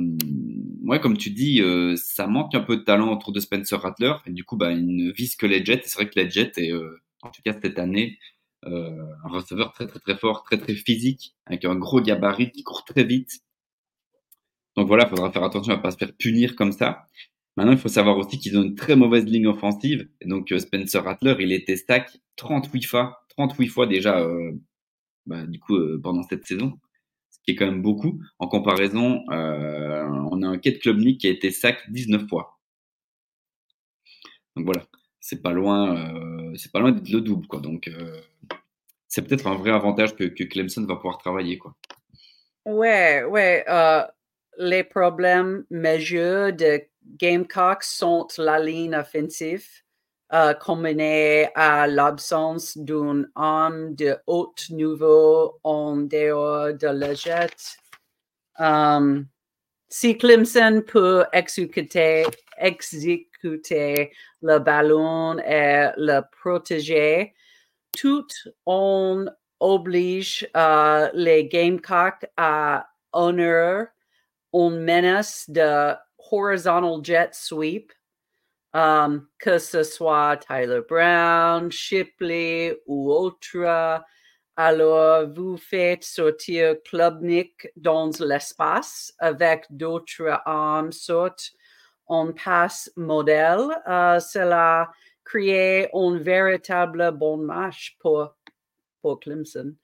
comme 1.02 1.18
tu 1.18 1.28
dis, 1.28 1.60
euh, 1.60 1.96
ça 1.96 2.26
manque 2.26 2.54
un 2.54 2.60
peu 2.60 2.78
de 2.78 2.82
talent 2.82 3.12
autour 3.12 3.32
de 3.32 3.40
Spencer 3.40 3.78
Rattler. 3.78 4.14
Et 4.26 4.32
du 4.32 4.44
coup, 4.44 4.56
bah, 4.56 4.72
il 4.72 4.86
ne 4.86 5.12
vise 5.12 5.36
que 5.36 5.44
les 5.44 5.62
Jets. 5.62 5.82
C'est 5.84 6.00
vrai 6.00 6.08
que 6.08 6.18
les 6.18 6.30
Jets 6.30 6.52
est, 6.56 6.72
en 6.72 7.30
tout 7.30 7.42
cas 7.44 7.54
cette 7.60 7.78
année, 7.78 8.18
un 8.64 9.28
receveur 9.28 9.72
très 9.72 9.86
très 9.86 10.00
très 10.00 10.16
fort, 10.16 10.42
très 10.42 10.58
très 10.58 10.74
physique, 10.74 11.36
avec 11.46 11.64
un 11.64 11.76
gros 11.76 12.00
gabarit 12.00 12.50
qui 12.50 12.62
court 12.62 12.84
très 12.84 13.04
vite. 13.04 13.40
Donc 14.76 14.86
voilà, 14.86 15.04
il 15.04 15.10
faudra 15.10 15.30
faire 15.32 15.44
attention 15.44 15.72
à 15.72 15.76
ne 15.76 15.82
pas 15.82 15.90
se 15.90 15.96
faire 15.96 16.12
punir 16.16 16.54
comme 16.56 16.72
ça. 16.72 17.06
Maintenant, 17.58 17.72
il 17.72 17.78
faut 17.78 17.88
savoir 17.88 18.16
aussi 18.16 18.38
qu'ils 18.38 18.56
ont 18.56 18.62
une 18.62 18.76
très 18.76 18.94
mauvaise 18.94 19.24
ligne 19.24 19.48
offensive. 19.48 20.08
Donc, 20.24 20.52
euh, 20.52 20.60
Spencer 20.60 21.02
Rattler, 21.02 21.34
il 21.40 21.50
était 21.50 21.74
stack 21.74 22.16
38 22.36 22.84
fois, 22.86 23.26
38 23.30 23.66
fois 23.66 23.88
déjà, 23.88 24.20
euh, 24.20 24.52
bah, 25.26 25.44
du 25.44 25.58
coup, 25.58 25.74
euh, 25.74 26.00
pendant 26.00 26.22
cette 26.22 26.46
saison. 26.46 26.78
Ce 27.30 27.38
qui 27.42 27.50
est 27.50 27.54
quand 27.56 27.66
même 27.66 27.82
beaucoup. 27.82 28.20
En 28.38 28.46
comparaison, 28.46 29.24
on 29.28 30.42
a 30.42 30.46
un 30.46 30.58
Kate 30.58 30.78
Klubnik 30.78 31.20
qui 31.20 31.26
a 31.26 31.30
été 31.30 31.50
sack 31.50 31.90
19 31.90 32.28
fois. 32.28 32.60
Donc 34.54 34.64
voilà, 34.66 34.86
c'est 35.18 35.42
pas 35.42 35.52
loin, 35.52 36.12
c'est 36.56 36.72
pas 36.72 36.80
loin 36.80 36.92
d'être 36.92 37.10
le 37.10 37.20
double, 37.20 37.46
quoi. 37.46 37.60
Donc, 37.60 37.90
c'est 39.06 39.22
peut-être 39.22 39.46
un 39.46 39.54
vrai 39.54 39.70
avantage 39.70 40.14
que, 40.14 40.24
Clemson 40.44 40.84
va 40.84 40.96
pouvoir 40.96 41.18
travailler, 41.18 41.58
quoi. 41.58 41.74
Ouais, 42.64 43.24
ouais. 43.24 43.64
les 44.58 44.84
problèmes 44.84 45.64
majeurs 45.70 46.52
de 46.52 46.82
Gamecocks 47.16 47.84
sont 47.84 48.26
la 48.38 48.58
ligne 48.58 48.94
offensive 48.94 49.66
euh, 50.34 50.52
combinée 50.52 51.48
à 51.54 51.86
l'absence 51.86 52.76
d'un 52.76 53.24
homme 53.34 53.94
de 53.94 54.14
haut 54.26 54.54
niveau 54.68 55.58
en 55.64 55.96
dehors 55.96 56.74
de 56.74 56.86
la 56.86 57.14
jet. 57.14 57.78
Um, 58.58 59.26
si 59.88 60.18
Clemson 60.18 60.82
peut 60.86 61.24
exécuter, 61.32 62.24
le 64.42 64.58
ballon 64.58 65.38
et 65.38 65.88
le 65.96 66.20
protéger, 66.40 67.34
tout 67.92 68.26
on 68.66 69.26
oblige 69.60 70.48
uh, 70.54 71.08
les 71.14 71.48
Gamecocks 71.48 72.26
à 72.36 72.86
honorer 73.12 73.86
une 74.52 74.80
menace 74.80 75.48
de 75.48 75.94
horizontal 76.30 77.02
jet 77.02 77.34
sweep, 77.34 77.92
um, 78.74 79.28
que 79.38 79.58
ce 79.58 79.82
soit 79.82 80.36
Tyler 80.36 80.80
Brown, 80.88 81.70
Shipley 81.70 82.76
ou 82.86 83.10
autre. 83.12 84.02
Alors, 84.60 85.28
vous 85.28 85.56
faites 85.56 86.02
sortir 86.02 86.74
Klubnik 86.84 87.68
dans 87.76 88.10
l'espace 88.18 89.14
avec 89.20 89.66
d'autres 89.70 90.40
armes 90.46 90.90
sortes 90.90 91.52
en 92.08 92.32
passe 92.32 92.90
modèle. 92.96 93.68
Uh, 93.86 94.18
cela 94.18 94.90
crée 95.24 95.88
un 95.94 96.18
véritable 96.18 97.12
bon 97.12 97.36
match 97.36 97.96
pour, 98.00 98.34
pour 99.00 99.20
Clemson. 99.20 99.76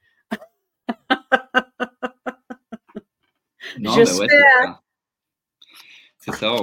J'espère. 3.79 4.83
C'est 6.17 6.35
ça. 6.35 6.53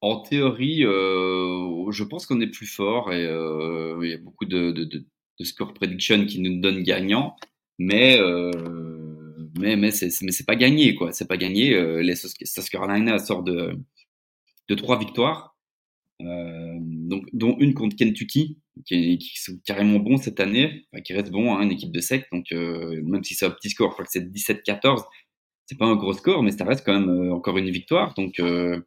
En 0.00 0.20
théorie, 0.20 0.84
euh, 0.84 1.90
je 1.90 2.04
pense 2.04 2.26
qu'on 2.26 2.40
est 2.40 2.46
plus 2.46 2.68
fort 2.68 3.12
et 3.12 3.26
euh, 3.26 3.98
il 4.02 4.10
y 4.10 4.14
a 4.14 4.18
beaucoup 4.18 4.44
de, 4.44 4.70
de, 4.70 4.84
de, 4.84 5.04
de, 5.40 5.44
score 5.44 5.74
prediction 5.74 6.26
qui 6.26 6.40
nous 6.40 6.60
donnent 6.60 6.82
gagnant, 6.82 7.36
mais 7.78 8.18
euh, 8.20 8.50
mais 9.58 9.76
mais 9.76 9.90
c'est 9.90 10.10
mais 10.22 10.32
c'est 10.32 10.46
pas 10.46 10.56
gagné 10.56 10.94
quoi. 10.94 11.12
C'est 11.12 11.28
pas 11.28 11.36
gagné. 11.36 11.74
Euh, 11.74 12.02
les 12.02 12.14
South 12.16 12.68
Carolina 12.70 13.18
sort 13.18 13.42
de 13.42 13.78
de 14.68 14.74
trois 14.74 14.98
victoires, 14.98 15.56
euh, 16.22 16.76
donc 16.80 17.26
dont 17.32 17.56
une 17.58 17.74
contre 17.74 17.96
Kentucky 17.96 18.58
qui 18.86 18.94
est, 18.94 19.18
qui 19.18 19.50
est 19.50 19.62
carrément 19.64 19.98
bon 19.98 20.16
cette 20.16 20.40
année, 20.40 20.86
enfin, 20.92 21.02
qui 21.02 21.12
reste 21.12 21.30
bon, 21.30 21.54
hein, 21.54 21.62
une 21.62 21.72
équipe 21.72 21.92
de 21.92 22.00
sec. 22.00 22.26
Donc 22.32 22.52
euh, 22.52 23.02
même 23.04 23.24
si 23.24 23.34
c'est 23.34 23.46
un 23.46 23.50
petit 23.50 23.70
score, 23.70 23.90
je 23.90 23.94
crois 23.94 24.04
que 24.04 24.10
c'est 24.12 24.30
17-14 24.32 25.04
c'est 25.70 25.78
pas 25.78 25.86
un 25.86 25.94
gros 25.94 26.12
score, 26.14 26.42
mais 26.42 26.50
ça 26.50 26.64
reste 26.64 26.84
quand 26.84 26.98
même 26.98 27.08
euh, 27.08 27.32
encore 27.32 27.56
une 27.56 27.70
victoire. 27.70 28.12
Donc, 28.14 28.40
euh, 28.40 28.80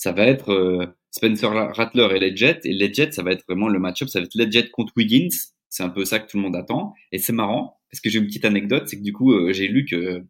ça 0.00 0.12
va 0.12 0.24
être 0.24 0.50
euh, 0.50 0.86
Spencer 1.10 1.50
Rattler 1.50 2.08
et 2.16 2.20
les. 2.20 2.44
Et 2.64 2.72
les 2.72 3.12
ça 3.12 3.22
va 3.22 3.32
être 3.32 3.44
vraiment 3.46 3.68
le 3.68 3.78
match-up. 3.78 4.08
Ça 4.08 4.18
va 4.18 4.24
être 4.24 4.34
les 4.34 4.70
contre 4.70 4.94
Wiggins. 4.96 5.28
C'est 5.68 5.82
un 5.82 5.90
peu 5.90 6.06
ça 6.06 6.18
que 6.18 6.30
tout 6.30 6.38
le 6.38 6.42
monde 6.42 6.56
attend. 6.56 6.94
Et 7.12 7.18
c'est 7.18 7.34
marrant, 7.34 7.78
parce 7.90 8.00
que 8.00 8.08
j'ai 8.08 8.18
une 8.18 8.24
petite 8.24 8.46
anecdote, 8.46 8.88
c'est 8.88 8.96
que 8.96 9.02
du 9.02 9.12
coup, 9.12 9.52
j'ai 9.52 9.68
lu 9.68 9.84
que 9.84 10.24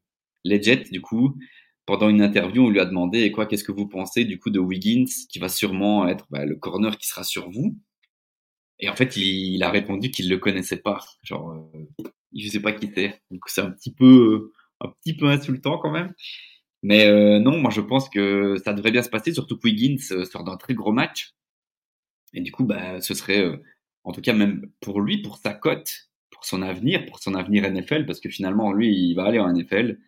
les 0.44 0.58
du 0.58 1.00
coup, 1.00 1.38
pendant 1.86 2.08
une 2.08 2.20
interview, 2.20 2.64
on 2.64 2.68
lui 2.68 2.80
a 2.80 2.84
demandé, 2.84 3.20
et 3.20 3.30
quoi, 3.30 3.46
qu'est-ce 3.46 3.62
que 3.62 3.70
vous 3.70 3.86
pensez 3.86 4.24
du 4.24 4.40
coup 4.40 4.50
de 4.50 4.58
Wiggins, 4.58 5.06
qui 5.28 5.38
va 5.38 5.48
sûrement 5.48 6.08
être 6.08 6.26
bah, 6.30 6.44
le 6.44 6.56
corner 6.56 6.98
qui 6.98 7.06
sera 7.06 7.22
sur 7.22 7.48
vous? 7.48 7.78
Et 8.80 8.88
en 8.88 8.96
fait, 8.96 9.16
il, 9.16 9.62
a 9.62 9.70
répondu 9.70 10.10
qu'il 10.10 10.28
le 10.28 10.38
connaissait 10.38 10.78
pas. 10.78 10.98
Genre, 11.22 11.52
euh, 11.52 12.04
je 12.36 12.48
sais 12.48 12.60
pas 12.60 12.72
qui 12.72 12.90
c'est. 12.92 13.20
Donc 13.30 13.42
c'est 13.46 13.60
un 13.60 13.70
petit 13.70 13.94
peu 13.94 14.50
un 14.80 14.88
petit 14.88 15.16
peu 15.16 15.26
insultant 15.26 15.78
quand 15.78 15.92
même. 15.92 16.12
Mais 16.82 17.06
euh, 17.06 17.38
non, 17.38 17.58
moi 17.58 17.70
je 17.70 17.80
pense 17.80 18.08
que 18.08 18.56
ça 18.64 18.72
devrait 18.72 18.90
bien 18.90 19.02
se 19.02 19.10
passer, 19.10 19.32
surtout 19.32 19.56
que 19.58 19.64
Wiggins 19.64 19.98
euh, 20.12 20.24
sort 20.24 20.44
d'un 20.44 20.56
très 20.56 20.74
gros 20.74 20.92
match. 20.92 21.34
Et 22.32 22.40
du 22.40 22.52
coup, 22.52 22.64
bah, 22.64 23.00
ce 23.00 23.14
serait, 23.14 23.40
euh, 23.40 23.62
en 24.04 24.12
tout 24.12 24.20
cas 24.20 24.32
même 24.32 24.70
pour 24.80 25.00
lui, 25.00 25.20
pour 25.22 25.38
sa 25.38 25.52
cote, 25.52 26.10
pour 26.30 26.44
son 26.44 26.62
avenir, 26.62 27.04
pour 27.06 27.18
son 27.20 27.34
avenir 27.34 27.70
NFL, 27.70 28.06
parce 28.06 28.20
que 28.20 28.30
finalement, 28.30 28.72
lui, 28.72 28.94
il 28.94 29.14
va 29.14 29.24
aller 29.24 29.38
en 29.38 29.52
NFL. 29.52 29.98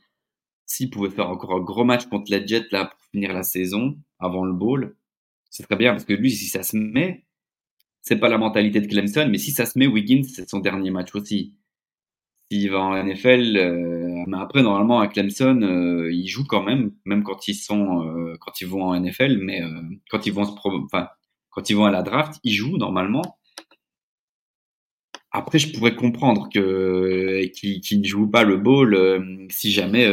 S'il 0.67 0.91
pouvait 0.91 1.11
faire 1.11 1.29
encore 1.29 1.53
un 1.55 1.61
gros 1.61 1.85
match 1.85 2.07
contre 2.07 2.31
les 2.31 2.47
Jets 2.47 2.69
là 2.71 2.87
pour 2.87 3.01
finir 3.11 3.33
la 3.35 3.43
saison, 3.43 3.99
avant 4.19 4.45
le 4.45 4.53
bowl, 4.55 4.97
ce 5.51 5.63
serait 5.63 5.77
bien, 5.77 5.93
parce 5.93 6.05
que 6.05 6.15
lui, 6.15 6.31
si 6.31 6.47
ça 6.47 6.63
se 6.63 6.77
met, 6.77 7.27
c'est 8.01 8.19
pas 8.19 8.29
la 8.29 8.39
mentalité 8.39 8.81
de 8.81 8.87
Clemson, 8.87 9.29
mais 9.31 9.39
si 9.39 9.51
ça 9.53 9.67
se 9.67 9.79
met, 9.79 9.87
Wiggins, 9.87 10.23
c'est 10.25 10.49
son 10.49 10.61
dernier 10.61 10.91
match 10.91 11.15
aussi 11.15 11.55
s'il 12.51 12.71
va 12.71 12.81
en 12.81 13.03
NFL, 13.03 13.57
euh, 13.57 14.25
mais 14.27 14.39
après 14.39 14.63
normalement 14.63 15.01
à 15.01 15.09
Clemson, 15.09 15.61
euh, 15.63 16.13
ils 16.13 16.29
jouent 16.29 16.47
quand 16.47 16.63
même, 16.63 16.93
même 17.05 17.23
quand 17.23 17.49
ils 17.49 17.55
sont, 17.55 18.07
euh, 18.07 18.37
quand 18.41 18.61
ils 18.61 18.67
vont 18.67 18.85
en 18.85 18.95
NFL, 18.95 19.39
mais 19.39 19.63
quand 20.11 20.27
ils 20.27 20.33
vont 20.33 20.45
se, 20.45 20.53
enfin 20.85 21.09
quand 21.51 21.71
ils 21.71 21.77
vont 21.77 21.85
à 21.85 21.91
la 21.91 22.03
draft, 22.03 22.41
ils 22.45 22.53
jouent 22.55 22.79
normalement. 22.79 23.39
Après, 25.31 25.59
je 25.59 25.73
pourrais 25.73 25.95
comprendre 25.95 26.49
que 26.53 27.45
qu'ils 27.55 28.01
ne 28.01 28.07
jouent 28.07 28.31
pas 28.31 28.45
le 28.45 28.59
ball 28.59 29.47
si 29.51 29.71
jamais 29.71 30.07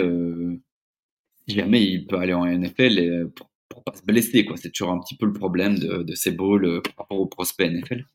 jamais 1.48 1.84
il 1.84 2.08
peut 2.08 2.18
aller 2.18 2.34
en 2.34 2.46
NFL 2.46 3.30
pour, 3.36 3.50
pour 3.70 3.84
pas 3.84 3.94
se 3.96 4.04
blesser, 4.04 4.46
quoi. 4.46 4.56
C'est 4.58 4.72
toujours 4.72 4.94
un 4.94 5.00
petit 5.00 5.18
peu 5.18 5.26
le 5.26 5.34
problème 5.34 5.78
de, 5.78 6.16
ces 6.16 6.32
balls 6.32 6.82
par 6.84 6.94
rapport 7.00 7.20
aux 7.20 7.28
prospects 7.28 7.70
NFL. 7.70 8.06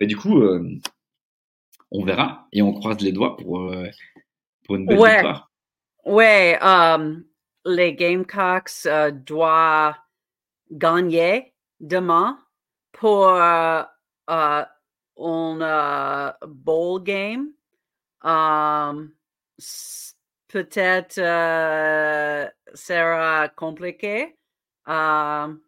Et 0.00 0.06
du 0.06 0.16
coup, 0.16 0.40
on 1.90 2.04
verra 2.04 2.46
et 2.52 2.62
on 2.62 2.72
croise 2.72 3.00
les 3.00 3.12
doigts 3.12 3.36
pour, 3.36 3.72
pour 4.64 4.76
une 4.76 4.86
belle 4.86 4.98
Ouais. 4.98 5.14
victoire. 5.14 5.50
Ouais, 6.04 6.58
um, 6.62 7.24
les 7.66 7.94
Gamecocks 7.94 8.86
euh, 8.86 9.10
doivent 9.10 9.94
gagner 10.70 11.54
demain 11.80 12.38
pour 12.92 13.28
euh, 13.28 13.82
euh, 14.30 14.64
un 15.18 15.60
euh, 15.60 16.32
bowl 16.46 17.02
game. 17.02 17.52
Um, 18.22 19.12
Peut-être 20.48 21.18
euh, 21.18 22.48
sera 22.72 23.50
compliqué. 23.50 24.38
Um, 24.86 25.60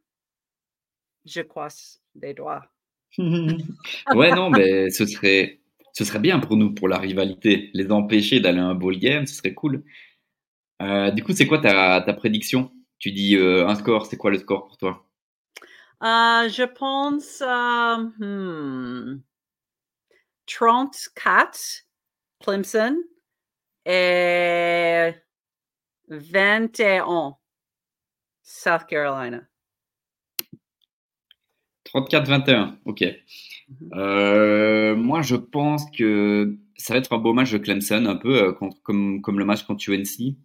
je 1.27 1.43
croise 1.43 2.01
les 2.15 2.33
doigts. 2.33 2.65
ouais, 3.19 4.35
non, 4.35 4.49
mais 4.49 4.89
ce 4.89 5.05
serait, 5.05 5.60
ce 5.93 6.05
serait 6.05 6.19
bien 6.19 6.39
pour 6.39 6.57
nous, 6.57 6.75
pour 6.75 6.89
la 6.89 6.99
rivalité. 6.99 7.71
Les 7.75 7.91
empêcher 7.91 8.41
d'aller 8.41 8.61
à 8.61 8.67
un 8.67 8.75
bowl 8.75 8.99
game, 8.99 9.27
ce 9.27 9.35
serait 9.35 9.55
cool. 9.55 9.85
Euh, 10.83 11.11
du 11.11 11.23
coup, 11.23 11.33
c'est 11.33 11.47
quoi 11.47 11.59
ta, 11.59 12.01
ta 12.01 12.13
prédiction? 12.13 12.73
Tu 12.99 13.13
dis 13.13 13.37
euh, 13.37 13.67
un 13.67 13.75
score, 13.75 14.07
c'est 14.07 14.17
quoi 14.17 14.31
le 14.31 14.39
score 14.39 14.67
pour 14.67 14.77
toi? 14.77 15.07
Euh, 16.03 16.49
je 16.49 16.65
pense 16.65 17.43
hmm, 18.19 19.21
34 20.47 21.85
Clemson 22.41 22.97
et 23.85 25.11
21 26.09 27.37
South 28.43 28.87
Carolina. 28.87 29.50
34-21, 31.93 32.77
ok. 32.85 33.03
Mhm. 33.03 33.91
Euh, 33.95 34.97
moi, 34.97 35.23
je 35.23 35.37
pense 35.37 35.85
que 35.97 36.57
ça 36.77 36.95
va 36.95 36.99
être 36.99 37.13
un 37.13 37.19
beau 37.19 37.33
match 37.33 37.53
de 37.53 37.59
Clemson, 37.59 38.07
un 38.07 38.17
peu 38.17 38.43
euh, 38.43 38.53
contre- 38.53 38.81
comme, 38.83 39.21
comme 39.23 39.39
le 39.39 39.45
match 39.45 39.63
contre 39.65 39.89
UNC. 39.91 40.37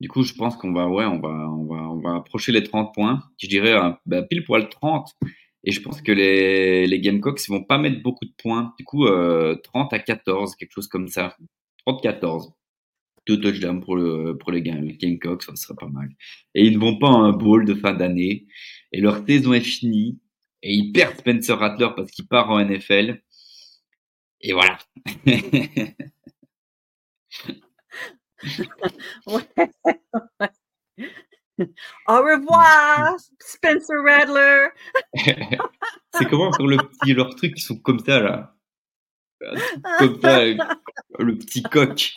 Du 0.00 0.08
coup, 0.08 0.22
je 0.22 0.34
pense 0.34 0.56
qu'on 0.56 0.72
va, 0.72 0.88
ouais, 0.88 1.06
on 1.06 1.18
va, 1.20 1.28
on 1.50 1.64
va, 1.66 1.76
on 1.90 2.00
va 2.00 2.16
approcher 2.16 2.52
les 2.52 2.62
30 2.62 2.94
points. 2.94 3.22
Je 3.38 3.48
dirais 3.48 3.72
euh, 3.72 3.90
bah, 4.06 4.22
pile 4.22 4.44
poil 4.44 4.68
30. 4.68 5.08
Et 5.64 5.72
je 5.72 5.80
pense 5.82 6.00
que 6.02 6.12
les, 6.12 6.86
les 6.86 7.00
Gamecocks 7.00 7.40
ils 7.46 7.50
vont 7.50 7.64
pas 7.64 7.78
mettre 7.78 8.02
beaucoup 8.02 8.24
de 8.24 8.32
points. 8.38 8.74
Du 8.78 8.84
coup, 8.84 9.06
euh, 9.06 9.56
30 9.64 9.92
à 9.92 9.98
14, 9.98 10.54
quelque 10.56 10.72
chose 10.74 10.86
comme 10.88 11.08
ça. 11.08 11.36
30-14. 11.86 12.52
Deux 13.26 13.40
touchdowns 13.40 13.80
pour, 13.80 13.96
le, 13.96 14.36
pour 14.38 14.52
les 14.52 14.62
Gam- 14.62 14.84
les 14.84 14.96
Gamecocks, 14.96 15.42
ça 15.42 15.56
serait 15.56 15.74
pas 15.74 15.88
mal. 15.88 16.08
Et 16.54 16.64
ils 16.66 16.74
ne 16.74 16.78
vont 16.78 16.98
pas 16.98 17.08
à 17.08 17.12
un 17.12 17.32
bowl 17.32 17.64
de 17.64 17.74
fin 17.74 17.92
d'année. 17.94 18.46
Et 18.92 19.00
leur 19.00 19.26
saison 19.26 19.52
est 19.54 19.60
finie. 19.60 20.18
Et 20.62 20.74
ils 20.74 20.92
perdent 20.92 21.16
Spencer 21.16 21.58
Rattler 21.58 21.88
parce 21.96 22.10
qu'il 22.10 22.26
part 22.26 22.50
en 22.50 22.64
NFL. 22.64 23.22
Et 24.40 24.52
voilà. 24.52 24.78
Ouais. 29.26 29.48
Au 32.08 32.16
revoir, 32.16 33.16
Spencer 33.40 33.96
Rattler. 34.04 34.68
C'est 36.12 36.28
comment 36.28 36.52
sur 36.52 36.66
le 36.66 36.76
petit, 36.76 37.14
leurs 37.14 37.34
trucs 37.34 37.54
qui 37.54 37.62
sont 37.62 37.78
comme 37.78 37.98
ça, 38.00 38.20
là? 38.20 38.54
Comme 39.98 40.20
ça, 40.20 40.44
le 40.44 41.38
petit 41.38 41.62
coq. 41.62 42.12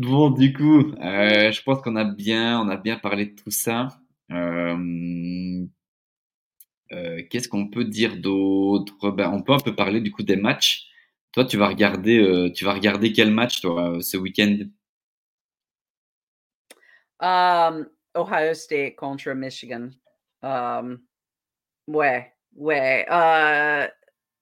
Bon, 0.00 0.30
du 0.30 0.54
coup, 0.54 0.92
euh, 0.94 1.52
je 1.52 1.62
pense 1.62 1.82
qu'on 1.82 1.94
a 1.96 2.04
bien, 2.04 2.58
on 2.58 2.70
a 2.70 2.78
bien 2.78 2.96
parlé 2.96 3.26
de 3.26 3.34
tout 3.34 3.50
ça. 3.50 3.88
Euh, 4.30 5.66
euh, 6.92 7.22
qu'est-ce 7.28 7.48
qu'on 7.50 7.68
peut 7.68 7.84
dire 7.84 8.16
d'autre? 8.16 9.10
Ben, 9.10 9.30
on 9.30 9.42
peut 9.42 9.52
un 9.52 9.58
peu 9.58 9.74
parler 9.76 10.00
du 10.00 10.10
coup 10.10 10.22
des 10.22 10.36
matchs. 10.36 10.86
Toi, 11.32 11.44
tu 11.44 11.58
vas 11.58 11.68
regarder, 11.68 12.50
tu 12.56 12.64
vas 12.64 12.72
regarder 12.72 13.12
quel 13.12 13.30
match 13.30 13.60
ce 13.60 14.16
week-end? 14.16 14.60
Um, 17.20 17.86
Ohio 18.16 18.54
State 18.54 18.96
contre 18.96 19.34
Michigan. 19.34 19.90
Um, 20.42 21.02
ouais, 21.88 22.32
ouais. 22.56 23.04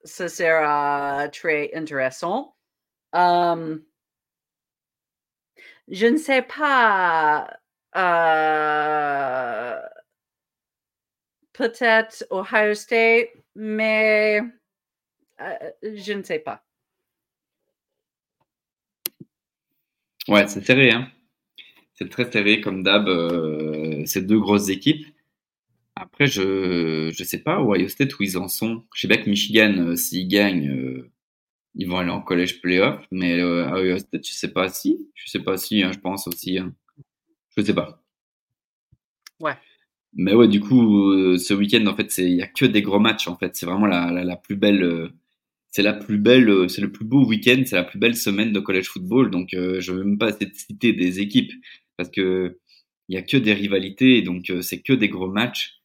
ça 0.04 0.28
sera 0.28 1.28
très 1.30 1.72
intéressant. 1.74 2.54
Um, 3.12 3.82
je 5.90 6.07
ne 6.07 6.16
sais 6.16 6.42
pas. 6.42 7.48
euh, 7.96 9.81
Peut-être 11.53 12.24
Ohio 12.31 12.74
State, 12.74 13.29
mais 13.55 14.40
euh, 15.40 15.70
je 15.83 16.12
ne 16.14 16.22
sais 16.22 16.38
pas. 16.40 16.64
Ouais, 20.29 20.46
c'est 20.48 20.64
serré, 20.64 20.90
hein. 20.92 21.11
C'est 21.94 22.11
très 22.11 22.31
serré 22.31 22.61
comme 22.61 22.83
d'hab. 22.83 23.09
euh, 23.09 24.05
ces 24.07 24.22
deux 24.22 24.40
grosses 24.40 24.68
équipes. 24.70 25.07
Après, 25.96 26.27
je 26.27 27.11
je 27.16 27.24
sais 27.24 27.38
pas 27.42 27.61
Ohio 27.61 27.88
State 27.88 28.18
où 28.18 28.22
ils 28.22 28.38
en 28.38 28.48
sont. 28.48 28.85
Je 28.94 29.03
sais 29.03 29.09
bien 29.09 29.18
que 29.22 29.31
Michigan, 29.31 29.96
s'ils 29.96 30.29
gagnent, 30.29 31.05
ils 31.74 31.88
vont 31.88 31.98
aller 31.98 32.11
en 32.11 32.20
college 32.22 32.61
playoff. 32.61 33.07
Mais 33.11 33.40
euh, 33.40 33.66
à 33.68 33.81
Ohio 33.81 33.98
State, 33.98 34.26
je 34.26 34.33
sais 34.35 34.52
pas 34.52 34.68
si. 34.70 35.09
Je 35.14 35.31
sais 35.31 35.40
pas 35.40 35.57
si. 35.59 35.83
hein, 35.83 35.92
je 35.92 35.98
pense 35.98 36.26
aussi. 36.28 36.59
hein. 36.59 36.74
Je 37.57 37.62
sais 37.64 37.74
pas. 37.74 38.02
Ouais. 39.40 39.57
Mais 40.14 40.35
ouais, 40.35 40.48
du 40.48 40.61
coup, 40.61 41.12
euh, 41.12 41.38
ce 41.38 41.54
week-end, 41.54 41.87
en 41.87 41.96
fait, 41.96 42.11
c'est 42.11 42.24
il 42.24 42.37
y 42.37 42.42
a 42.42 42.46
que 42.48 42.64
des 42.66 42.83
gros 42.83 42.98
matchs. 43.00 43.28
En 43.28 43.37
fait, 43.37 43.57
c'est 43.57 43.66
vraiment 43.66 43.87
la, 43.87 44.11
la, 44.12 44.24
la 44.24 44.37
plus 44.37 44.57
belle. 44.57 44.83
euh, 44.83 45.09
c'est 45.70 45.83
la 45.83 45.94
plus 45.94 46.18
belle, 46.18 46.48
euh, 46.50 46.68
c'est 46.68 46.81
le 46.83 46.92
plus 46.92 47.04
beau 47.04 47.26
week-end, 47.26 47.62
c'est 47.66 47.76
la 47.76 47.85
plus 47.85 47.98
belle 47.98 48.16
semaine 48.16 48.52
de 48.52 48.61
college 48.61 48.88
football. 48.88 49.31
Donc, 49.31 49.54
euh, 49.54 49.81
je 49.81 49.92
veux 49.92 50.04
même 50.04 50.18
pas 50.18 50.31
essayer 50.31 50.46
de 50.46 50.54
citer 50.57 50.92
des 50.94 51.20
équipes 51.20 51.52
parce 51.96 52.11
que 52.11 52.59
il 53.09 53.14
y 53.16 53.18
a 53.18 53.22
que 53.22 53.37
des 53.38 53.54
rivalités, 53.54 54.22
donc 54.22 54.50
euh, 54.50 54.62
c'est 54.62 54.81
que 54.83 54.92
des 54.94 55.09
gros 55.11 55.28
matchs. 55.31 55.81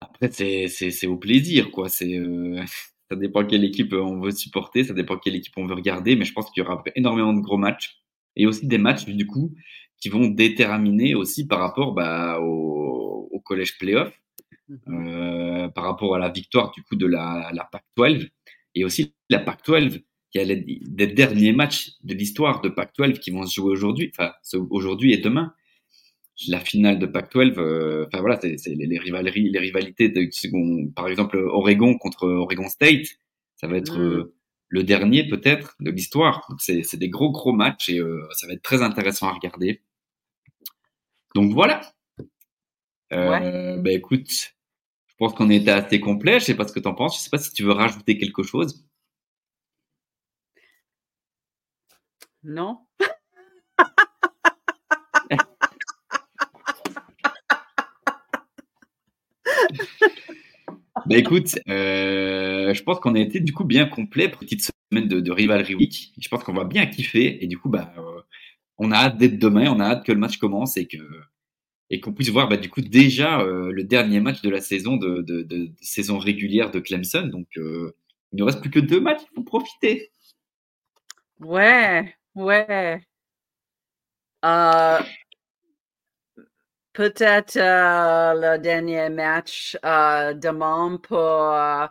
Après, 0.00 0.30
c'est 0.30 0.68
c'est 0.68 0.90
c'est 0.90 1.06
au 1.06 1.16
plaisir, 1.16 1.70
quoi. 1.70 1.88
C'est 1.88 2.16
euh, 2.18 2.62
ça 3.12 3.16
dépend 3.16 3.44
quelle 3.44 3.64
équipe 3.64 3.92
on 3.92 4.20
veut 4.20 4.30
supporter, 4.30 4.84
ça 4.84 4.94
dépend 4.94 5.16
quelle 5.18 5.36
équipe 5.36 5.52
on 5.58 5.66
veut 5.66 5.74
regarder, 5.74 6.16
mais 6.16 6.24
je 6.24 6.32
pense 6.32 6.50
qu'il 6.50 6.62
y 6.62 6.66
aura 6.66 6.82
énormément 6.96 7.32
de 7.34 7.40
gros 7.40 7.58
matchs 7.58 8.00
et 8.36 8.46
aussi 8.46 8.66
des 8.66 8.78
matchs 8.78 9.04
du 9.06 9.26
coup 9.26 9.54
qui 10.00 10.08
vont 10.08 10.28
déterminer 10.28 11.14
aussi 11.14 11.46
par 11.46 11.60
rapport 11.60 11.92
bah, 11.92 12.40
au, 12.40 13.28
au 13.30 13.40
collège 13.40 13.78
playoff, 13.78 14.12
Mhm. 14.68 15.06
euh, 15.08 15.68
par 15.68 15.84
rapport 15.84 16.14
à 16.14 16.18
la 16.18 16.30
victoire 16.30 16.70
du 16.72 16.82
coup 16.82 16.96
de 16.96 17.06
la, 17.06 17.50
la 17.52 17.64
Pac-12 17.64 18.28
et 18.74 18.84
aussi 18.84 19.14
la 19.28 19.38
Pac-12 19.40 20.02
qui 20.30 20.38
a 20.38 20.44
les, 20.44 20.56
des 20.56 21.06
derniers 21.08 21.52
matchs 21.52 21.90
de 22.04 22.14
l'histoire 22.14 22.60
de 22.62 22.68
Pac-12 22.70 23.18
qui 23.18 23.30
vont 23.32 23.44
se 23.44 23.54
jouer 23.56 23.70
aujourd'hui, 23.72 24.10
enfin 24.16 24.32
aujourd'hui 24.70 25.12
et 25.12 25.18
demain. 25.18 25.52
La 26.48 26.60
finale 26.60 26.98
de 26.98 27.06
Pac-12, 27.06 27.54
euh, 27.58 28.06
enfin 28.08 28.20
voilà, 28.20 28.40
c'est 28.40 28.56
les, 28.74 28.86
les 28.86 28.98
rivaleries, 28.98 29.50
les 29.50 29.58
rivalités 29.58 30.08
de, 30.08 30.28
par 30.94 31.08
exemple 31.08 31.36
Oregon 31.36 31.96
contre 31.98 32.26
Oregon 32.28 32.68
State, 32.68 33.06
ça 33.56 33.66
va 33.68 33.76
être 33.76 33.98
Mm. 33.98 34.02
euh, 34.02 34.34
le 34.68 34.82
dernier 34.84 35.28
peut-être 35.28 35.76
de 35.80 35.90
l'histoire. 35.90 36.48
C'est 36.58 36.96
des 36.96 37.10
gros 37.10 37.30
gros 37.30 37.52
matchs 37.52 37.90
et 37.90 37.98
euh, 38.00 38.26
ça 38.32 38.46
va 38.46 38.54
être 38.54 38.62
très 38.62 38.82
intéressant 38.82 39.28
à 39.28 39.32
regarder. 39.34 39.82
Donc 41.34 41.52
voilà. 41.52 41.80
Euh, 43.12 43.76
bah 43.78 43.92
écoute, 43.92 44.30
je 44.30 45.14
pense 45.18 45.34
qu'on 45.34 45.50
était 45.50 45.70
assez 45.70 46.00
complet. 46.00 46.40
Je 46.40 46.46
sais 46.46 46.54
pas 46.56 46.66
ce 46.66 46.72
que 46.72 46.80
tu 46.80 46.88
en 46.88 46.94
penses. 46.94 47.18
Je 47.18 47.22
sais 47.24 47.30
pas 47.30 47.38
si 47.38 47.52
tu 47.52 47.62
veux 47.64 47.72
rajouter 47.72 48.16
quelque 48.18 48.42
chose. 48.42 48.86
Non? 52.44 52.86
Bah 61.06 61.16
écoute, 61.16 61.58
euh, 61.68 62.74
je 62.74 62.82
pense 62.82 63.00
qu'on 63.00 63.14
a 63.14 63.18
été 63.18 63.40
du 63.40 63.52
coup 63.52 63.64
bien 63.64 63.86
complet 63.86 64.28
pour 64.28 64.42
une 64.42 64.48
petite 64.48 64.70
semaine 64.90 65.08
de, 65.08 65.20
de 65.20 65.32
Rivalry 65.32 65.74
Week. 65.74 66.12
Je 66.20 66.28
pense 66.28 66.44
qu'on 66.44 66.52
va 66.52 66.64
bien 66.64 66.86
kiffer 66.86 67.42
et 67.42 67.46
du 67.46 67.58
coup 67.58 67.68
bah 67.68 67.92
euh, 67.98 68.20
on 68.78 68.92
a 68.92 68.96
hâte 68.96 69.16
d'être 69.16 69.38
demain, 69.38 69.72
on 69.72 69.80
a 69.80 69.86
hâte 69.86 70.04
que 70.04 70.12
le 70.12 70.18
match 70.18 70.36
commence 70.36 70.76
et 70.76 70.86
que 70.86 70.98
et 71.90 72.00
qu'on 72.00 72.12
puisse 72.12 72.28
voir 72.28 72.48
bah 72.48 72.56
du 72.56 72.68
coup 72.68 72.82
déjà 72.82 73.40
euh, 73.40 73.72
le 73.72 73.84
dernier 73.84 74.20
match 74.20 74.42
de 74.42 74.50
la 74.50 74.60
saison 74.60 74.96
de, 74.96 75.72
saison 75.80 76.18
régulière 76.18 76.70
de 76.70 76.78
Clemson. 76.78 77.26
Donc 77.26 77.48
il 77.56 77.92
ne 78.32 78.42
reste 78.42 78.60
plus 78.60 78.70
que 78.70 78.80
deux 78.80 79.00
matchs, 79.00 79.22
il 79.30 79.34
faut 79.34 79.44
profiter. 79.44 80.10
Ouais, 81.40 82.14
ouais. 82.34 83.00
Peut-être 86.92 87.56
euh, 87.56 88.34
le 88.34 88.58
dernier 88.58 89.08
match 89.08 89.78
euh, 89.82 90.34
demain 90.34 90.98
pour 91.02 91.18
euh, 91.18 91.86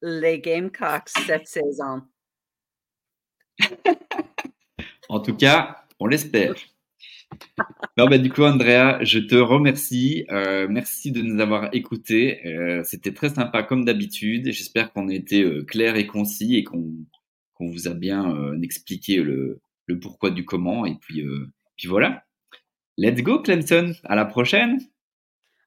les 0.00 0.40
Gamecocks 0.40 1.10
cette 1.26 1.46
saison. 1.46 2.00
en 5.10 5.20
tout 5.20 5.36
cas, 5.36 5.84
on 5.98 6.06
l'espère. 6.06 6.54
Non, 7.98 8.06
bah, 8.06 8.16
du 8.16 8.30
coup, 8.30 8.44
Andrea, 8.44 9.04
je 9.04 9.18
te 9.18 9.34
remercie. 9.34 10.24
Euh, 10.30 10.66
merci 10.66 11.12
de 11.12 11.20
nous 11.20 11.38
avoir 11.38 11.68
écoutés. 11.74 12.40
C'était 12.84 13.12
très 13.12 13.28
sympa 13.28 13.62
comme 13.62 13.84
d'habitude. 13.84 14.50
J'espère 14.50 14.90
qu'on 14.90 15.10
a 15.10 15.14
été 15.14 15.46
clair 15.66 15.96
et 15.96 16.06
concis 16.06 16.56
et 16.56 16.64
qu'on 16.64 16.96
vous 17.60 17.88
a 17.88 17.94
bien 17.94 18.54
expliqué 18.62 19.16
le, 19.16 19.60
le 19.84 20.00
pourquoi 20.00 20.30
du 20.30 20.46
comment. 20.46 20.86
Et 20.86 20.96
puis, 20.96 21.22
puis 21.76 21.88
voilà. 21.88 22.24
Let's 23.02 23.22
go, 23.22 23.40
Clemson. 23.40 23.94
À 24.04 24.14
la 24.14 24.26
prochaine. 24.26 24.78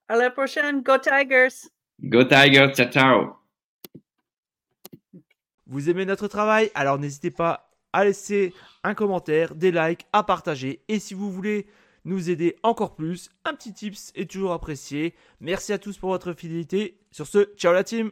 À 0.07 0.15
la 0.15 0.29
prochaine. 0.29 0.83
Go 0.83 0.99
Tigers. 0.99 1.67
Go 1.99 2.25
Tigers. 2.25 2.73
Ciao, 2.75 2.91
ciao. 2.91 3.35
Vous 5.65 5.89
aimez 5.89 6.05
notre 6.05 6.27
travail? 6.27 6.69
Alors 6.75 6.99
n'hésitez 6.99 7.31
pas 7.31 7.71
à 7.91 8.05
laisser 8.05 8.53
un 8.83 8.93
commentaire, 8.93 9.55
des 9.55 9.71
likes, 9.71 10.05
à 10.13 10.21
partager. 10.21 10.83
Et 10.87 10.99
si 10.99 11.15
vous 11.15 11.31
voulez 11.31 11.65
nous 12.05 12.29
aider 12.29 12.55
encore 12.61 12.93
plus, 12.93 13.31
un 13.45 13.55
petit 13.55 13.73
tips 13.73 14.11
est 14.13 14.29
toujours 14.29 14.51
apprécié. 14.51 15.15
Merci 15.39 15.73
à 15.73 15.79
tous 15.79 15.97
pour 15.97 16.09
votre 16.09 16.33
fidélité. 16.33 16.99
Sur 17.09 17.25
ce, 17.25 17.51
ciao 17.57 17.73
la 17.73 17.83
team 17.83 18.11